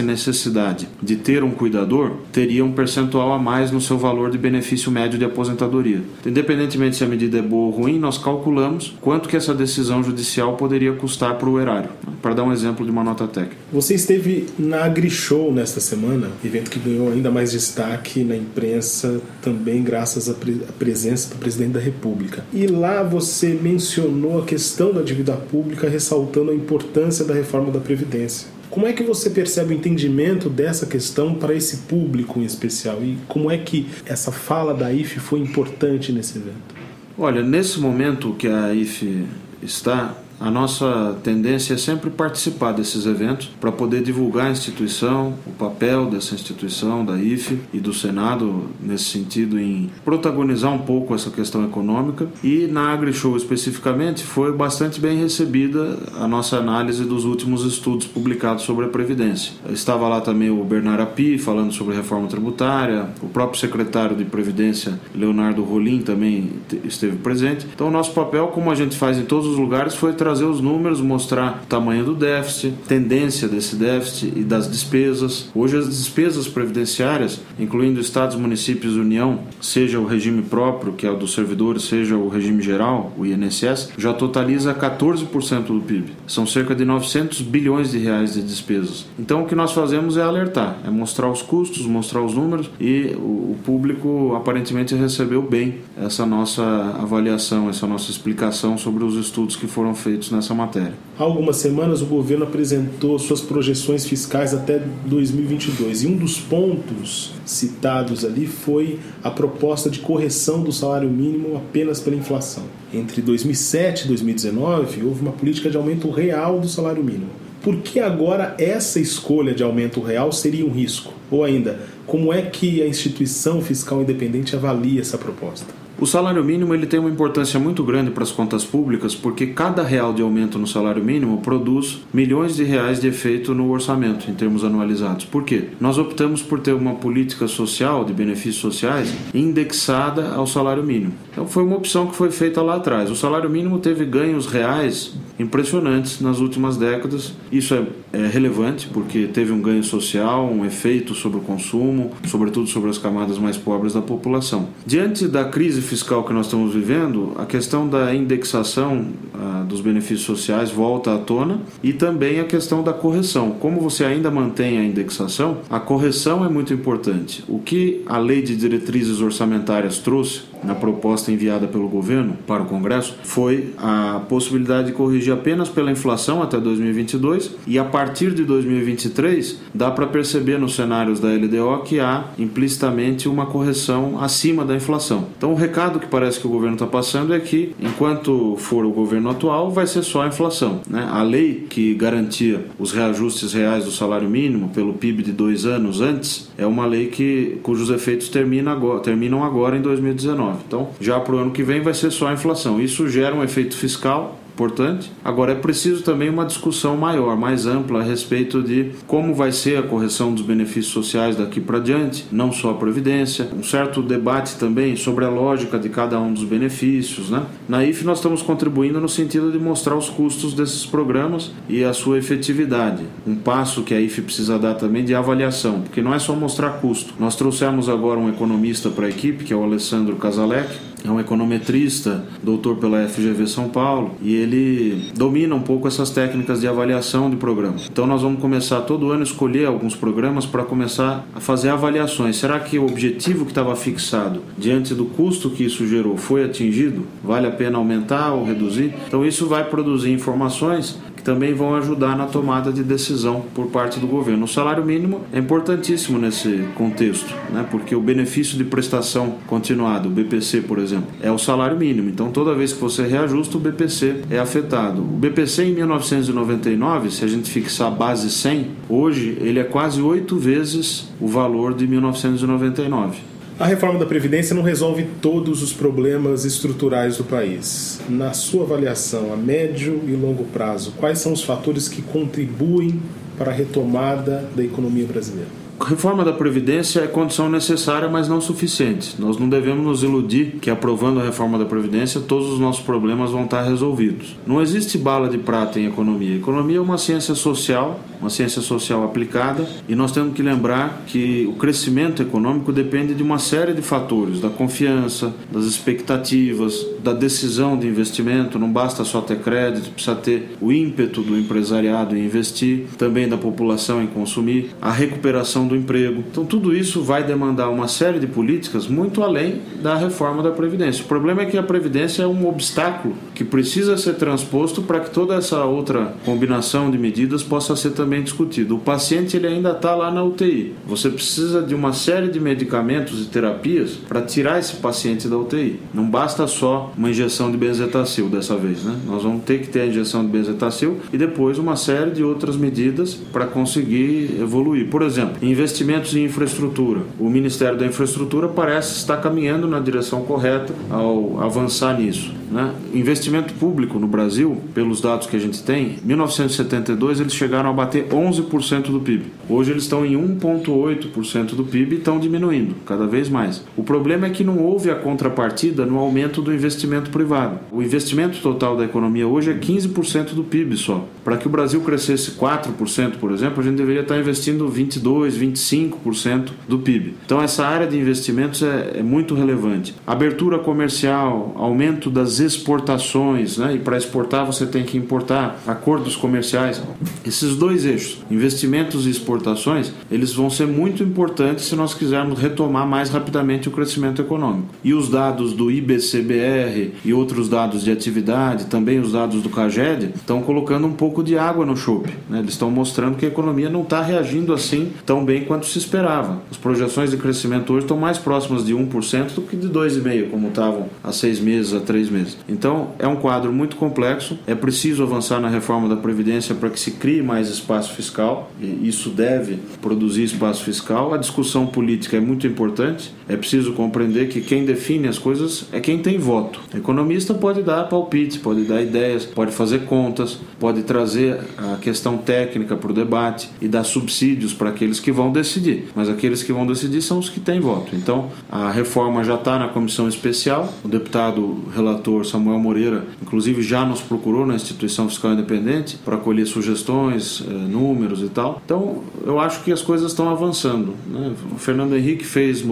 necessidade 0.00 0.88
de 1.02 1.16
ter 1.16 1.42
um 1.42 1.50
cuidador 1.50 2.12
teria 2.30 2.64
um 2.64 2.70
percentual 2.70 3.32
a 3.32 3.38
mais 3.38 3.72
no 3.72 3.80
seu 3.80 3.98
valor 3.98 4.30
de 4.30 4.38
benefício 4.38 4.92
médio 4.92 5.18
de 5.18 5.24
aposentadoria. 5.24 6.02
Independentemente 6.24 6.96
se 6.96 7.02
a 7.02 7.08
medida 7.08 7.38
é 7.38 7.42
boa 7.42 7.66
ou 7.66 7.70
ruim, 7.82 7.98
nós 7.98 8.16
calculamos 8.16 8.94
quanto 9.00 9.28
que 9.28 9.36
essa 9.36 9.52
decisão 9.52 10.02
judicial 10.02 10.56
poderia 10.56 10.92
custar 10.92 11.36
para 11.36 11.48
o 11.48 11.60
erário, 11.60 11.90
né? 12.06 12.12
para 12.22 12.34
dar 12.34 12.44
um 12.44 12.52
exemplo 12.52 12.84
de 12.84 12.92
uma 12.92 13.02
nota 13.02 13.26
técnica. 13.26 13.56
Você 13.72 13.94
esteve 13.94 14.46
na 14.56 14.84
AgriShow 14.84 15.52
nesta 15.52 15.80
semana, 15.80 16.30
evento 16.44 16.70
que 16.70 16.78
ganhou 16.78 17.10
ainda 17.10 17.30
mais 17.30 17.50
destaque 17.50 18.22
na 18.22 18.36
imprensa, 18.36 19.20
também 19.42 19.82
graças 19.82 20.28
à, 20.28 20.32
à 20.32 20.72
presença 20.78 21.34
do 21.34 21.40
presidente 21.40 21.72
da 21.72 21.80
República. 21.80 22.44
E 22.52 22.66
lá 22.66 22.83
você 23.02 23.54
mencionou 23.54 24.42
a 24.42 24.44
questão 24.44 24.92
da 24.92 25.02
dívida 25.02 25.32
pública, 25.32 25.88
ressaltando 25.88 26.50
a 26.50 26.54
importância 26.54 27.24
da 27.24 27.32
reforma 27.32 27.70
da 27.70 27.80
Previdência. 27.80 28.48
Como 28.68 28.86
é 28.86 28.92
que 28.92 29.02
você 29.02 29.30
percebe 29.30 29.72
o 29.72 29.76
entendimento 29.76 30.50
dessa 30.50 30.84
questão 30.84 31.34
para 31.34 31.54
esse 31.54 31.78
público 31.88 32.40
em 32.40 32.44
especial? 32.44 32.98
E 33.02 33.16
como 33.28 33.50
é 33.50 33.56
que 33.56 33.86
essa 34.04 34.32
fala 34.32 34.74
da 34.74 34.92
IFE 34.92 35.20
foi 35.20 35.38
importante 35.40 36.10
nesse 36.10 36.38
evento? 36.38 36.74
Olha, 37.16 37.42
nesse 37.42 37.78
momento 37.78 38.34
que 38.34 38.48
a 38.48 38.74
IFE 38.74 39.26
está, 39.62 40.16
a 40.44 40.50
nossa 40.50 41.16
tendência 41.22 41.72
é 41.72 41.78
sempre 41.78 42.10
participar 42.10 42.72
desses 42.72 43.06
eventos 43.06 43.50
para 43.58 43.72
poder 43.72 44.02
divulgar 44.02 44.48
a 44.48 44.50
instituição, 44.50 45.32
o 45.46 45.52
papel 45.52 46.04
dessa 46.04 46.34
instituição, 46.34 47.02
da 47.02 47.16
IFE 47.16 47.60
e 47.72 47.80
do 47.80 47.94
Senado 47.94 48.64
nesse 48.78 49.04
sentido 49.04 49.58
em 49.58 49.90
protagonizar 50.04 50.70
um 50.70 50.80
pouco 50.80 51.14
essa 51.14 51.30
questão 51.30 51.64
econômica. 51.64 52.28
E 52.42 52.66
na 52.66 52.92
AgriShow 52.92 53.34
especificamente 53.38 54.22
foi 54.22 54.52
bastante 54.52 55.00
bem 55.00 55.18
recebida 55.18 55.96
a 56.20 56.28
nossa 56.28 56.58
análise 56.58 57.06
dos 57.06 57.24
últimos 57.24 57.64
estudos 57.64 58.06
publicados 58.06 58.64
sobre 58.64 58.84
a 58.84 58.88
Previdência. 58.88 59.54
Estava 59.70 60.06
lá 60.08 60.20
também 60.20 60.50
o 60.50 60.62
Bernardo 60.62 61.04
Api 61.04 61.38
falando 61.38 61.72
sobre 61.72 61.96
reforma 61.96 62.28
tributária, 62.28 63.08
o 63.22 63.28
próprio 63.28 63.58
secretário 63.58 64.14
de 64.14 64.26
Previdência, 64.26 65.00
Leonardo 65.14 65.64
Rolim, 65.64 66.02
também 66.02 66.50
esteve 66.84 67.16
presente. 67.16 67.66
Então, 67.74 67.88
o 67.88 67.90
nosso 67.90 68.12
papel, 68.12 68.48
como 68.48 68.70
a 68.70 68.74
gente 68.74 68.94
faz 68.94 69.16
em 69.16 69.24
todos 69.24 69.46
os 69.46 69.56
lugares, 69.56 69.94
foi 69.94 70.12
trazer 70.12 70.33
os 70.42 70.60
números, 70.60 71.00
mostrar 71.00 71.62
o 71.62 71.66
tamanho 71.66 72.04
do 72.04 72.14
déficit, 72.14 72.74
tendência 72.88 73.46
desse 73.46 73.76
déficit 73.76 74.32
e 74.36 74.42
das 74.42 74.70
despesas. 74.70 75.50
Hoje 75.54 75.76
as 75.76 75.88
despesas 75.88 76.48
previdenciárias, 76.48 77.40
incluindo 77.58 78.00
estados, 78.00 78.36
municípios 78.36 78.96
e 78.96 78.98
União, 78.98 79.40
seja 79.60 80.00
o 80.00 80.06
regime 80.06 80.42
próprio, 80.42 80.92
que 80.92 81.06
é 81.06 81.10
o 81.10 81.16
dos 81.16 81.34
servidores, 81.34 81.84
seja 81.84 82.16
o 82.16 82.28
regime 82.28 82.62
geral, 82.62 83.12
o 83.18 83.26
INSS, 83.26 83.90
já 83.96 84.12
totaliza 84.12 84.74
14% 84.74 85.64
do 85.66 85.80
PIB. 85.80 86.12
São 86.26 86.46
cerca 86.46 86.74
de 86.74 86.84
900 86.84 87.42
bilhões 87.42 87.90
de 87.90 87.98
reais 87.98 88.34
de 88.34 88.42
despesas. 88.42 89.06
Então 89.18 89.42
o 89.42 89.46
que 89.46 89.54
nós 89.54 89.72
fazemos 89.72 90.16
é 90.16 90.22
alertar, 90.22 90.78
é 90.84 90.90
mostrar 90.90 91.30
os 91.30 91.42
custos, 91.42 91.86
mostrar 91.86 92.22
os 92.22 92.34
números 92.34 92.70
e 92.80 93.14
o 93.16 93.56
público 93.64 94.34
aparentemente 94.34 94.94
recebeu 94.94 95.42
bem 95.42 95.76
essa 95.96 96.24
nossa 96.24 96.62
avaliação, 96.98 97.68
essa 97.68 97.86
nossa 97.86 98.10
explicação 98.10 98.76
sobre 98.78 99.04
os 99.04 99.16
estudos 99.16 99.56
que 99.56 99.66
foram 99.66 99.94
feitos 99.94 100.13
nessa 100.30 100.54
matéria. 100.54 100.94
Há 101.18 101.22
algumas 101.22 101.56
semanas 101.56 102.02
o 102.02 102.06
governo 102.06 102.44
apresentou 102.44 103.18
suas 103.18 103.40
projeções 103.40 104.06
fiscais 104.06 104.54
até 104.54 104.82
2022 105.06 106.02
e 106.02 106.06
um 106.06 106.16
dos 106.16 106.38
pontos 106.38 107.32
citados 107.44 108.24
ali 108.24 108.46
foi 108.46 108.98
a 109.22 109.30
proposta 109.30 109.90
de 109.90 110.00
correção 110.00 110.62
do 110.62 110.72
salário 110.72 111.08
mínimo 111.08 111.56
apenas 111.56 112.00
pela 112.00 112.16
inflação. 112.16 112.64
Entre 112.92 113.20
2007 113.22 114.04
e 114.04 114.08
2019 114.08 115.04
houve 115.04 115.20
uma 115.20 115.32
política 115.32 115.70
de 115.70 115.76
aumento 115.76 116.10
real 116.10 116.60
do 116.60 116.68
salário 116.68 117.02
mínimo. 117.02 117.30
Por 117.62 117.78
que 117.78 117.98
agora 117.98 118.54
essa 118.58 119.00
escolha 119.00 119.54
de 119.54 119.62
aumento 119.62 120.00
real 120.00 120.30
seria 120.30 120.66
um 120.66 120.70
risco? 120.70 121.14
Ou 121.30 121.42
ainda, 121.42 121.80
como 122.06 122.30
é 122.32 122.42
que 122.42 122.82
a 122.82 122.86
instituição 122.86 123.62
fiscal 123.62 124.02
independente 124.02 124.54
avalia 124.54 125.00
essa 125.00 125.16
proposta? 125.16 125.83
O 126.04 126.06
salário 126.06 126.44
mínimo 126.44 126.74
ele 126.74 126.84
tem 126.84 127.00
uma 127.00 127.08
importância 127.08 127.58
muito 127.58 127.82
grande 127.82 128.10
para 128.10 128.22
as 128.22 128.30
contas 128.30 128.62
públicas 128.62 129.14
porque 129.14 129.46
cada 129.46 129.82
real 129.82 130.12
de 130.12 130.20
aumento 130.20 130.58
no 130.58 130.66
salário 130.66 131.02
mínimo 131.02 131.40
produz 131.40 132.02
milhões 132.12 132.54
de 132.54 132.62
reais 132.62 133.00
de 133.00 133.08
efeito 133.08 133.54
no 133.54 133.70
orçamento 133.70 134.30
em 134.30 134.34
termos 134.34 134.64
anualizados. 134.64 135.24
Por 135.24 135.44
quê? 135.44 135.70
Nós 135.80 135.96
optamos 135.96 136.42
por 136.42 136.60
ter 136.60 136.74
uma 136.74 136.96
política 136.96 137.48
social 137.48 138.04
de 138.04 138.12
benefícios 138.12 138.56
sociais 138.56 139.14
indexada 139.32 140.34
ao 140.34 140.46
salário 140.46 140.82
mínimo. 140.82 141.14
Então 141.32 141.46
foi 141.46 141.64
uma 141.64 141.76
opção 141.76 142.06
que 142.06 142.14
foi 142.14 142.30
feita 142.30 142.60
lá 142.60 142.76
atrás. 142.76 143.10
O 143.10 143.16
salário 143.16 143.48
mínimo 143.48 143.78
teve 143.78 144.04
ganhos 144.04 144.44
reais 144.44 145.14
impressionantes 145.38 146.20
nas 146.20 146.38
últimas 146.38 146.76
décadas. 146.76 147.32
Isso 147.50 147.74
é, 147.74 147.86
é 148.12 148.26
relevante 148.26 148.88
porque 148.88 149.26
teve 149.26 149.52
um 149.52 149.60
ganho 149.60 149.82
social, 149.82 150.46
um 150.46 150.64
efeito 150.64 151.14
sobre 151.14 151.38
o 151.38 151.40
consumo, 151.40 152.12
sobretudo 152.26 152.66
sobre 152.68 152.90
as 152.90 152.98
camadas 152.98 153.38
mais 153.38 153.56
pobres 153.56 153.94
da 153.94 154.02
população. 154.02 154.68
Diante 154.86 155.26
da 155.26 155.44
crise 155.44 155.80
fiscal 155.94 156.24
que 156.24 156.32
nós 156.32 156.46
estamos 156.46 156.74
vivendo, 156.74 157.32
a 157.36 157.46
questão 157.46 157.88
da 157.88 158.12
indexação 158.12 159.06
ah, 159.32 159.64
dos 159.66 159.80
benefícios 159.80 160.22
sociais 160.22 160.68
volta 160.68 161.14
à 161.14 161.18
tona 161.18 161.60
e 161.84 161.92
também 161.92 162.40
a 162.40 162.44
questão 162.44 162.82
da 162.82 162.92
correção. 162.92 163.52
Como 163.52 163.80
você 163.80 164.04
ainda 164.04 164.28
mantém 164.28 164.76
a 164.76 164.84
indexação, 164.84 165.58
a 165.70 165.78
correção 165.78 166.44
é 166.44 166.48
muito 166.48 166.74
importante. 166.74 167.44
O 167.48 167.60
que 167.60 168.02
a 168.06 168.18
lei 168.18 168.42
de 168.42 168.56
diretrizes 168.56 169.20
orçamentárias 169.20 169.98
trouxe 169.98 170.42
na 170.64 170.74
proposta 170.74 171.30
enviada 171.30 171.66
pelo 171.66 171.88
governo 171.88 172.36
para 172.46 172.62
o 172.62 172.66
Congresso 172.66 173.16
foi 173.22 173.72
a 173.78 174.20
possibilidade 174.28 174.88
de 174.88 174.92
corrigir 174.92 175.32
apenas 175.32 175.68
pela 175.68 175.90
inflação 175.90 176.42
até 176.42 176.58
2022 176.58 177.56
e 177.66 177.78
a 177.78 177.84
partir 177.84 178.32
de 178.32 178.44
2023 178.44 179.60
dá 179.74 179.90
para 179.90 180.06
perceber 180.06 180.58
nos 180.58 180.74
cenários 180.74 181.20
da 181.20 181.28
LDO 181.28 181.82
que 181.84 182.00
há 182.00 182.24
implicitamente 182.38 183.28
uma 183.28 183.46
correção 183.46 184.22
acima 184.22 184.64
da 184.64 184.74
inflação. 184.74 185.26
Então 185.36 185.52
o 185.52 185.56
recado 185.56 185.98
que 185.98 186.06
parece 186.06 186.40
que 186.40 186.46
o 186.46 186.50
governo 186.50 186.74
está 186.74 186.86
passando 186.86 187.34
é 187.34 187.40
que 187.40 187.74
enquanto 187.80 188.56
for 188.58 188.84
o 188.84 188.90
governo 188.90 189.30
atual 189.30 189.70
vai 189.70 189.86
ser 189.86 190.02
só 190.02 190.22
a 190.22 190.28
inflação. 190.28 190.80
Né? 190.88 191.06
A 191.10 191.22
lei 191.22 191.66
que 191.68 191.94
garantia 191.94 192.64
os 192.78 192.92
reajustes 192.92 193.52
reais 193.52 193.84
do 193.84 193.90
salário 193.90 194.28
mínimo 194.28 194.68
pelo 194.70 194.94
PIB 194.94 195.22
de 195.22 195.32
dois 195.32 195.66
anos 195.66 196.00
antes 196.00 196.50
é 196.56 196.66
uma 196.66 196.86
lei 196.86 197.06
que 197.06 197.58
cujos 197.62 197.90
efeitos 197.90 198.28
terminam 198.28 198.72
agora, 198.72 199.00
terminam 199.00 199.44
agora 199.44 199.76
em 199.76 199.82
2019. 199.82 200.53
Então, 200.66 200.88
já 201.00 201.18
para 201.20 201.34
o 201.34 201.38
ano 201.38 201.50
que 201.50 201.62
vem 201.62 201.80
vai 201.80 201.94
ser 201.94 202.10
só 202.10 202.28
a 202.28 202.32
inflação. 202.32 202.80
Isso 202.80 203.08
gera 203.08 203.34
um 203.34 203.42
efeito 203.42 203.76
fiscal 203.76 204.38
importante. 204.54 205.10
Agora 205.24 205.52
é 205.52 205.56
preciso 205.56 206.02
também 206.02 206.30
uma 206.30 206.46
discussão 206.46 206.96
maior, 206.96 207.36
mais 207.36 207.66
ampla 207.66 208.00
a 208.00 208.02
respeito 208.02 208.62
de 208.62 208.92
como 209.06 209.34
vai 209.34 209.50
ser 209.50 209.78
a 209.78 209.82
correção 209.82 210.32
dos 210.32 210.42
benefícios 210.42 210.92
sociais 210.92 211.36
daqui 211.36 211.60
para 211.60 211.80
diante, 211.80 212.24
não 212.30 212.52
só 212.52 212.70
a 212.70 212.74
previdência, 212.74 213.48
um 213.56 213.62
certo 213.62 214.00
debate 214.00 214.56
também 214.56 214.94
sobre 214.94 215.24
a 215.24 215.28
lógica 215.28 215.78
de 215.78 215.88
cada 215.88 216.18
um 216.20 216.32
dos 216.32 216.44
benefícios, 216.44 217.30
né? 217.30 217.42
Na 217.68 217.84
IF 217.84 218.04
nós 218.04 218.18
estamos 218.18 218.42
contribuindo 218.42 219.00
no 219.00 219.08
sentido 219.08 219.50
de 219.50 219.58
mostrar 219.58 219.96
os 219.96 220.08
custos 220.08 220.54
desses 220.54 220.86
programas 220.86 221.50
e 221.68 221.82
a 221.82 221.92
sua 221.92 222.18
efetividade. 222.18 223.04
Um 223.26 223.34
passo 223.34 223.82
que 223.82 223.92
a 223.92 224.00
IF 224.00 224.22
precisa 224.22 224.58
dar 224.58 224.74
também 224.74 225.04
de 225.04 225.14
avaliação, 225.14 225.80
porque 225.80 226.00
não 226.00 226.14
é 226.14 226.18
só 226.18 226.34
mostrar 226.34 226.80
custo. 226.80 227.14
Nós 227.18 227.34
trouxemos 227.34 227.88
agora 227.88 228.20
um 228.20 228.28
economista 228.28 228.88
para 228.90 229.06
a 229.06 229.08
equipe, 229.08 229.44
que 229.44 229.52
é 229.52 229.56
o 229.56 229.64
Alessandro 229.64 230.16
Casalec, 230.16 230.68
é 231.04 231.10
um 231.10 231.20
econometrista, 231.20 232.24
doutor 232.42 232.76
pela 232.76 233.06
FGV 233.06 233.46
São 233.46 233.68
Paulo, 233.68 234.12
e 234.22 234.34
ele 234.34 235.12
domina 235.14 235.54
um 235.54 235.60
pouco 235.60 235.86
essas 235.86 236.10
técnicas 236.10 236.62
de 236.62 236.66
avaliação 236.66 237.28
de 237.28 237.36
programas. 237.36 237.88
Então 237.92 238.06
nós 238.06 238.22
vamos 238.22 238.40
começar 238.40 238.80
todo 238.80 239.10
ano 239.10 239.22
escolher 239.22 239.66
alguns 239.66 239.94
programas 239.94 240.46
para 240.46 240.64
começar 240.64 241.26
a 241.34 241.40
fazer 241.40 241.68
avaliações. 241.68 242.36
Será 242.36 242.58
que 242.58 242.78
o 242.78 242.86
objetivo 242.86 243.44
que 243.44 243.50
estava 243.50 243.76
fixado 243.76 244.40
diante 244.56 244.94
do 244.94 245.04
custo 245.04 245.50
que 245.50 245.64
isso 245.64 245.86
gerou 245.86 246.16
foi 246.16 246.42
atingido? 246.42 247.06
Vale 247.22 247.46
a 247.46 247.50
pena 247.50 247.76
aumentar 247.76 248.32
ou 248.32 248.44
reduzir? 248.44 248.94
Então 249.06 249.26
isso 249.26 249.46
vai 249.46 249.64
produzir 249.64 250.10
informações 250.10 250.98
também 251.24 251.54
vão 251.54 251.74
ajudar 251.74 252.16
na 252.16 252.26
tomada 252.26 252.70
de 252.70 252.84
decisão 252.84 253.44
por 253.54 253.68
parte 253.68 253.98
do 253.98 254.06
governo. 254.06 254.44
O 254.44 254.48
salário 254.48 254.84
mínimo 254.84 255.22
é 255.32 255.38
importantíssimo 255.38 256.18
nesse 256.18 256.68
contexto, 256.74 257.34
né? 257.52 257.66
porque 257.70 257.96
o 257.96 258.00
benefício 258.00 258.58
de 258.58 258.64
prestação 258.64 259.36
continuada, 259.46 260.06
o 260.06 260.10
BPC, 260.10 260.60
por 260.60 260.78
exemplo, 260.78 261.06
é 261.22 261.32
o 261.32 261.38
salário 261.38 261.76
mínimo. 261.76 262.10
Então, 262.10 262.30
toda 262.30 262.54
vez 262.54 262.72
que 262.72 262.80
você 262.80 263.06
reajusta, 263.06 263.56
o 263.56 263.60
BPC 263.60 264.22
é 264.30 264.38
afetado. 264.38 265.00
O 265.00 265.16
BPC 265.16 265.64
em 265.64 265.74
1999, 265.74 267.10
se 267.10 267.24
a 267.24 267.28
gente 267.28 267.50
fixar 267.50 267.88
a 267.88 267.90
base 267.90 268.30
100, 268.30 268.66
hoje 268.88 269.38
ele 269.40 269.58
é 269.58 269.64
quase 269.64 270.02
oito 270.02 270.36
vezes 270.36 271.08
o 271.20 271.26
valor 271.26 271.74
de 271.74 271.86
1999. 271.86 273.33
A 273.56 273.66
reforma 273.66 274.00
da 274.00 274.06
Previdência 274.06 274.52
não 274.52 274.64
resolve 274.64 275.06
todos 275.22 275.62
os 275.62 275.72
problemas 275.72 276.44
estruturais 276.44 277.18
do 277.18 277.22
país. 277.22 278.00
Na 278.08 278.32
sua 278.32 278.64
avaliação, 278.64 279.32
a 279.32 279.36
médio 279.36 280.02
e 280.08 280.10
longo 280.10 280.42
prazo, 280.46 280.92
quais 280.98 281.20
são 281.20 281.32
os 281.32 281.44
fatores 281.44 281.88
que 281.88 282.02
contribuem 282.02 283.00
para 283.38 283.52
a 283.52 283.54
retomada 283.54 284.50
da 284.56 284.64
economia 284.64 285.06
brasileira? 285.06 285.63
Reforma 285.84 286.24
da 286.24 286.32
Previdência 286.32 287.00
é 287.00 287.06
condição 287.06 287.50
necessária, 287.50 288.08
mas 288.08 288.26
não 288.26 288.40
suficiente. 288.40 289.16
Nós 289.18 289.38
não 289.38 289.50
devemos 289.50 289.84
nos 289.84 290.02
iludir 290.02 290.56
que 290.60 290.70
aprovando 290.70 291.20
a 291.20 291.22
reforma 291.22 291.58
da 291.58 291.66
Previdência 291.66 292.22
todos 292.22 292.50
os 292.50 292.58
nossos 292.58 292.82
problemas 292.82 293.32
vão 293.32 293.44
estar 293.44 293.62
resolvidos. 293.62 294.34
Não 294.46 294.62
existe 294.62 294.96
bala 294.96 295.28
de 295.28 295.36
prata 295.36 295.78
em 295.78 295.86
economia. 295.86 296.36
Economia 296.36 296.78
é 296.78 296.80
uma 296.80 296.96
ciência 296.96 297.34
social, 297.34 298.00
uma 298.18 298.30
ciência 298.30 298.62
social 298.62 299.04
aplicada, 299.04 299.68
e 299.86 299.94
nós 299.94 300.10
temos 300.10 300.34
que 300.34 300.42
lembrar 300.42 301.02
que 301.06 301.46
o 301.46 301.52
crescimento 301.52 302.22
econômico 302.22 302.72
depende 302.72 303.14
de 303.14 303.22
uma 303.22 303.38
série 303.38 303.74
de 303.74 303.82
fatores, 303.82 304.40
da 304.40 304.48
confiança, 304.48 305.34
das 305.52 305.64
expectativas, 305.64 306.74
da 307.02 307.12
decisão 307.12 307.76
de 307.76 307.86
investimento. 307.86 308.58
Não 308.58 308.72
basta 308.72 309.04
só 309.04 309.20
ter 309.20 309.40
crédito, 309.40 309.90
precisa 309.90 310.16
ter 310.16 310.56
o 310.62 310.72
ímpeto 310.72 311.20
do 311.20 311.38
empresariado 311.38 312.16
em 312.16 312.24
investir, 312.24 312.86
também 312.96 313.28
da 313.28 313.36
população 313.36 314.02
em 314.02 314.06
consumir, 314.06 314.70
a 314.80 314.90
recuperação 314.90 315.68
do 315.68 315.73
emprego. 315.76 316.24
Então, 316.30 316.44
tudo 316.44 316.76
isso 316.76 317.02
vai 317.02 317.24
demandar 317.24 317.68
uma 317.70 317.88
série 317.88 318.18
de 318.18 318.26
políticas 318.26 318.86
muito 318.86 319.22
além 319.22 319.60
da 319.82 319.96
reforma 319.96 320.42
da 320.42 320.50
Previdência. 320.50 321.04
O 321.04 321.08
problema 321.08 321.42
é 321.42 321.46
que 321.46 321.58
a 321.58 321.62
Previdência 321.62 322.22
é 322.22 322.26
um 322.26 322.48
obstáculo 322.48 323.14
que 323.34 323.44
precisa 323.44 323.96
ser 323.96 324.14
transposto 324.14 324.82
para 324.82 325.00
que 325.00 325.10
toda 325.10 325.34
essa 325.34 325.64
outra 325.64 326.14
combinação 326.24 326.90
de 326.90 326.98
medidas 326.98 327.42
possa 327.42 327.76
ser 327.76 327.90
também 327.90 328.22
discutida. 328.22 328.74
O 328.74 328.78
paciente 328.78 329.36
ele 329.36 329.46
ainda 329.46 329.70
está 329.72 329.94
lá 329.94 330.10
na 330.10 330.22
UTI. 330.22 330.74
Você 330.86 331.08
precisa 331.10 331.62
de 331.62 331.74
uma 331.74 331.92
série 331.92 332.28
de 332.28 332.40
medicamentos 332.40 333.22
e 333.22 333.26
terapias 333.26 333.92
para 334.08 334.22
tirar 334.22 334.58
esse 334.58 334.76
paciente 334.76 335.28
da 335.28 335.36
UTI. 335.36 335.80
Não 335.92 336.08
basta 336.08 336.46
só 336.46 336.92
uma 336.96 337.10
injeção 337.10 337.50
de 337.50 337.56
benzetacil 337.56 338.28
dessa 338.28 338.56
vez, 338.56 338.84
né? 338.84 338.96
Nós 339.06 339.22
vamos 339.22 339.44
ter 339.44 339.60
que 339.60 339.68
ter 339.68 339.82
a 339.82 339.86
injeção 339.86 340.24
de 340.24 340.30
benzetacil 340.30 340.98
e 341.12 341.18
depois 341.18 341.58
uma 341.58 341.76
série 341.76 342.10
de 342.10 342.22
outras 342.22 342.56
medidas 342.56 343.14
para 343.14 343.46
conseguir 343.46 344.36
evoluir. 344.40 344.88
Por 344.88 345.02
exemplo, 345.02 345.36
em 345.42 345.54
investimentos 345.64 346.14
em 346.14 346.24
infraestrutura. 346.24 347.00
O 347.18 347.30
Ministério 347.30 347.78
da 347.78 347.86
Infraestrutura 347.86 348.48
parece 348.48 348.98
estar 348.98 349.16
caminhando 349.16 349.66
na 349.66 349.80
direção 349.80 350.22
correta 350.22 350.74
ao 350.90 351.40
avançar 351.40 351.98
nisso. 351.98 352.32
Né? 352.50 352.72
Investimento 352.92 353.52
público 353.54 353.98
no 353.98 354.06
Brasil, 354.06 354.56
pelos 354.72 355.00
dados 355.00 355.26
que 355.26 355.36
a 355.36 355.40
gente 355.40 355.62
tem, 355.62 355.98
em 356.04 356.06
1972 356.06 357.18
eles 357.18 357.34
chegaram 357.34 357.70
a 357.70 357.72
bater 357.72 358.06
11% 358.08 358.92
do 358.92 359.00
PIB. 359.00 359.24
Hoje 359.48 359.72
eles 359.72 359.84
estão 359.84 360.06
em 360.06 360.14
1,8% 360.14 361.54
do 361.54 361.64
PIB 361.64 361.96
e 361.96 361.98
estão 361.98 362.20
diminuindo 362.20 362.76
cada 362.86 363.06
vez 363.06 363.28
mais. 363.28 363.64
O 363.76 363.82
problema 363.82 364.26
é 364.26 364.30
que 364.30 364.44
não 364.44 364.58
houve 364.58 364.90
a 364.90 364.94
contrapartida 364.94 365.84
no 365.84 365.98
aumento 365.98 366.40
do 366.40 366.54
investimento 366.54 367.10
privado. 367.10 367.58
O 367.72 367.82
investimento 367.82 368.38
total 368.40 368.76
da 368.76 368.84
economia 368.84 369.26
hoje 369.26 369.50
é 369.50 369.54
15% 369.54 370.34
do 370.34 370.44
PIB 370.44 370.76
só. 370.76 371.08
Para 371.24 371.36
que 371.36 371.48
o 371.48 371.50
Brasil 371.50 371.80
crescesse 371.80 372.32
4%, 372.32 373.16
por 373.18 373.32
exemplo, 373.32 373.60
a 373.60 373.64
gente 373.64 373.76
deveria 373.76 374.02
estar 374.02 374.18
investindo 374.18 374.68
22, 374.68 375.36
25% 375.54 376.50
do 376.68 376.78
PIB. 376.78 377.14
Então 377.24 377.40
essa 377.40 377.66
área 377.66 377.86
de 377.86 377.98
investimentos 377.98 378.62
é, 378.62 378.98
é 378.98 379.02
muito 379.02 379.34
relevante. 379.34 379.94
Abertura 380.06 380.58
comercial, 380.58 381.52
aumento 381.56 382.10
das 382.10 382.40
exportações, 382.40 383.58
né? 383.58 383.74
e 383.74 383.78
para 383.78 383.96
exportar 383.96 384.44
você 384.44 384.66
tem 384.66 384.84
que 384.84 384.98
importar, 384.98 385.60
acordos 385.66 386.16
comerciais. 386.16 386.82
Esses 387.24 387.56
dois 387.56 387.84
eixos, 387.84 388.18
investimentos 388.30 389.06
e 389.06 389.10
exportações, 389.10 389.92
eles 390.10 390.32
vão 390.32 390.50
ser 390.50 390.66
muito 390.66 391.02
importantes 391.02 391.64
se 391.66 391.76
nós 391.76 391.94
quisermos 391.94 392.38
retomar 392.38 392.86
mais 392.86 393.10
rapidamente 393.10 393.68
o 393.68 393.72
crescimento 393.72 394.20
econômico. 394.20 394.68
E 394.82 394.92
os 394.92 395.08
dados 395.08 395.52
do 395.52 395.70
IBCBR 395.70 396.92
e 397.04 397.12
outros 397.12 397.48
dados 397.48 397.82
de 397.82 397.90
atividade, 397.90 398.66
também 398.66 398.98
os 398.98 399.12
dados 399.12 399.42
do 399.42 399.48
CAGED, 399.48 400.10
estão 400.14 400.42
colocando 400.42 400.86
um 400.86 400.92
pouco 400.92 401.22
de 401.22 401.38
água 401.38 401.64
no 401.64 401.76
chope. 401.76 402.10
Né? 402.28 402.40
Eles 402.40 402.52
estão 402.52 402.70
mostrando 402.70 403.16
que 403.16 403.24
a 403.24 403.28
economia 403.28 403.70
não 403.70 403.82
está 403.82 404.00
reagindo 404.02 404.52
assim 404.52 404.92
tão 405.04 405.24
bem 405.24 405.43
quanto 405.44 405.66
se 405.66 405.78
esperava. 405.78 406.42
As 406.50 406.56
projeções 406.56 407.10
de 407.10 407.16
crescimento 407.16 407.72
hoje 407.72 407.84
estão 407.84 407.96
mais 407.96 408.18
próximas 408.18 408.64
de 408.64 408.74
1% 408.74 409.34
do 409.34 409.42
que 409.42 409.56
de 409.56 409.68
2,5%, 409.68 410.30
como 410.30 410.48
estavam 410.48 410.88
há 411.02 411.12
seis 411.12 411.40
meses, 411.40 411.72
há 411.72 411.80
três 411.80 412.10
meses. 412.10 412.36
Então, 412.48 412.90
é 412.98 413.06
um 413.06 413.16
quadro 413.16 413.52
muito 413.52 413.76
complexo. 413.76 414.38
É 414.46 414.54
preciso 414.54 415.02
avançar 415.02 415.40
na 415.40 415.48
reforma 415.48 415.88
da 415.88 415.96
Previdência 415.96 416.54
para 416.54 416.70
que 416.70 416.78
se 416.78 416.92
crie 416.92 417.22
mais 417.22 417.48
espaço 417.48 417.94
fiscal. 417.94 418.50
E 418.60 418.88
isso 418.88 419.10
deve 419.10 419.58
produzir 419.80 420.24
espaço 420.24 420.64
fiscal. 420.64 421.14
A 421.14 421.16
discussão 421.16 421.66
política 421.66 422.16
é 422.16 422.20
muito 422.20 422.46
importante. 422.46 423.12
É 423.28 423.36
preciso 423.36 423.72
compreender 423.72 424.28
que 424.28 424.40
quem 424.40 424.64
define 424.64 425.08
as 425.08 425.18
coisas 425.18 425.66
é 425.72 425.80
quem 425.80 425.98
tem 425.98 426.18
voto. 426.18 426.60
O 426.72 426.76
economista 426.76 427.32
pode 427.34 427.62
dar 427.62 427.84
palpite, 427.84 428.38
pode 428.38 428.64
dar 428.64 428.82
ideias, 428.82 429.24
pode 429.24 429.52
fazer 429.52 429.84
contas, 429.86 430.38
pode 430.58 430.82
trazer 430.82 431.40
a 431.56 431.76
questão 431.76 432.18
técnica 432.18 432.76
para 432.76 432.90
o 432.90 432.94
debate 432.94 433.48
e 433.60 433.68
dar 433.68 433.84
subsídios 433.84 434.52
para 434.52 434.70
aqueles 434.70 435.00
que 435.00 435.10
vão 435.10 435.32
decidir. 435.32 435.88
Mas 435.94 436.08
aqueles 436.08 436.42
que 436.42 436.52
vão 436.52 436.66
decidir 436.66 437.02
são 437.02 437.18
os 437.18 437.28
que 437.28 437.40
têm 437.40 437.60
voto. 437.60 437.94
Então, 437.94 438.30
a 438.50 438.70
reforma 438.70 439.24
já 439.24 439.34
está 439.34 439.58
na 439.58 439.68
comissão 439.68 440.08
especial. 440.08 440.72
O 440.84 440.88
deputado 440.88 441.64
relator 441.74 442.24
Samuel 442.26 442.58
Moreira, 442.58 443.04
inclusive, 443.22 443.62
já 443.62 443.84
nos 443.84 444.00
procurou 444.00 444.46
na 444.46 444.54
instituição 444.54 445.08
fiscal 445.08 445.32
independente 445.32 445.96
para 446.04 446.16
colher 446.16 446.46
sugestões, 446.46 447.42
eh, 447.46 447.52
números 447.52 448.22
e 448.22 448.28
tal. 448.28 448.60
Então, 448.64 449.02
eu 449.24 449.38
acho 449.38 449.62
que 449.62 449.72
as 449.72 449.82
coisas 449.82 450.10
estão 450.10 450.28
avançando. 450.28 450.94
Né? 451.06 451.32
O 451.52 451.58
Fernando 451.58 451.96
Henrique 451.96 452.24
fez 452.24 452.62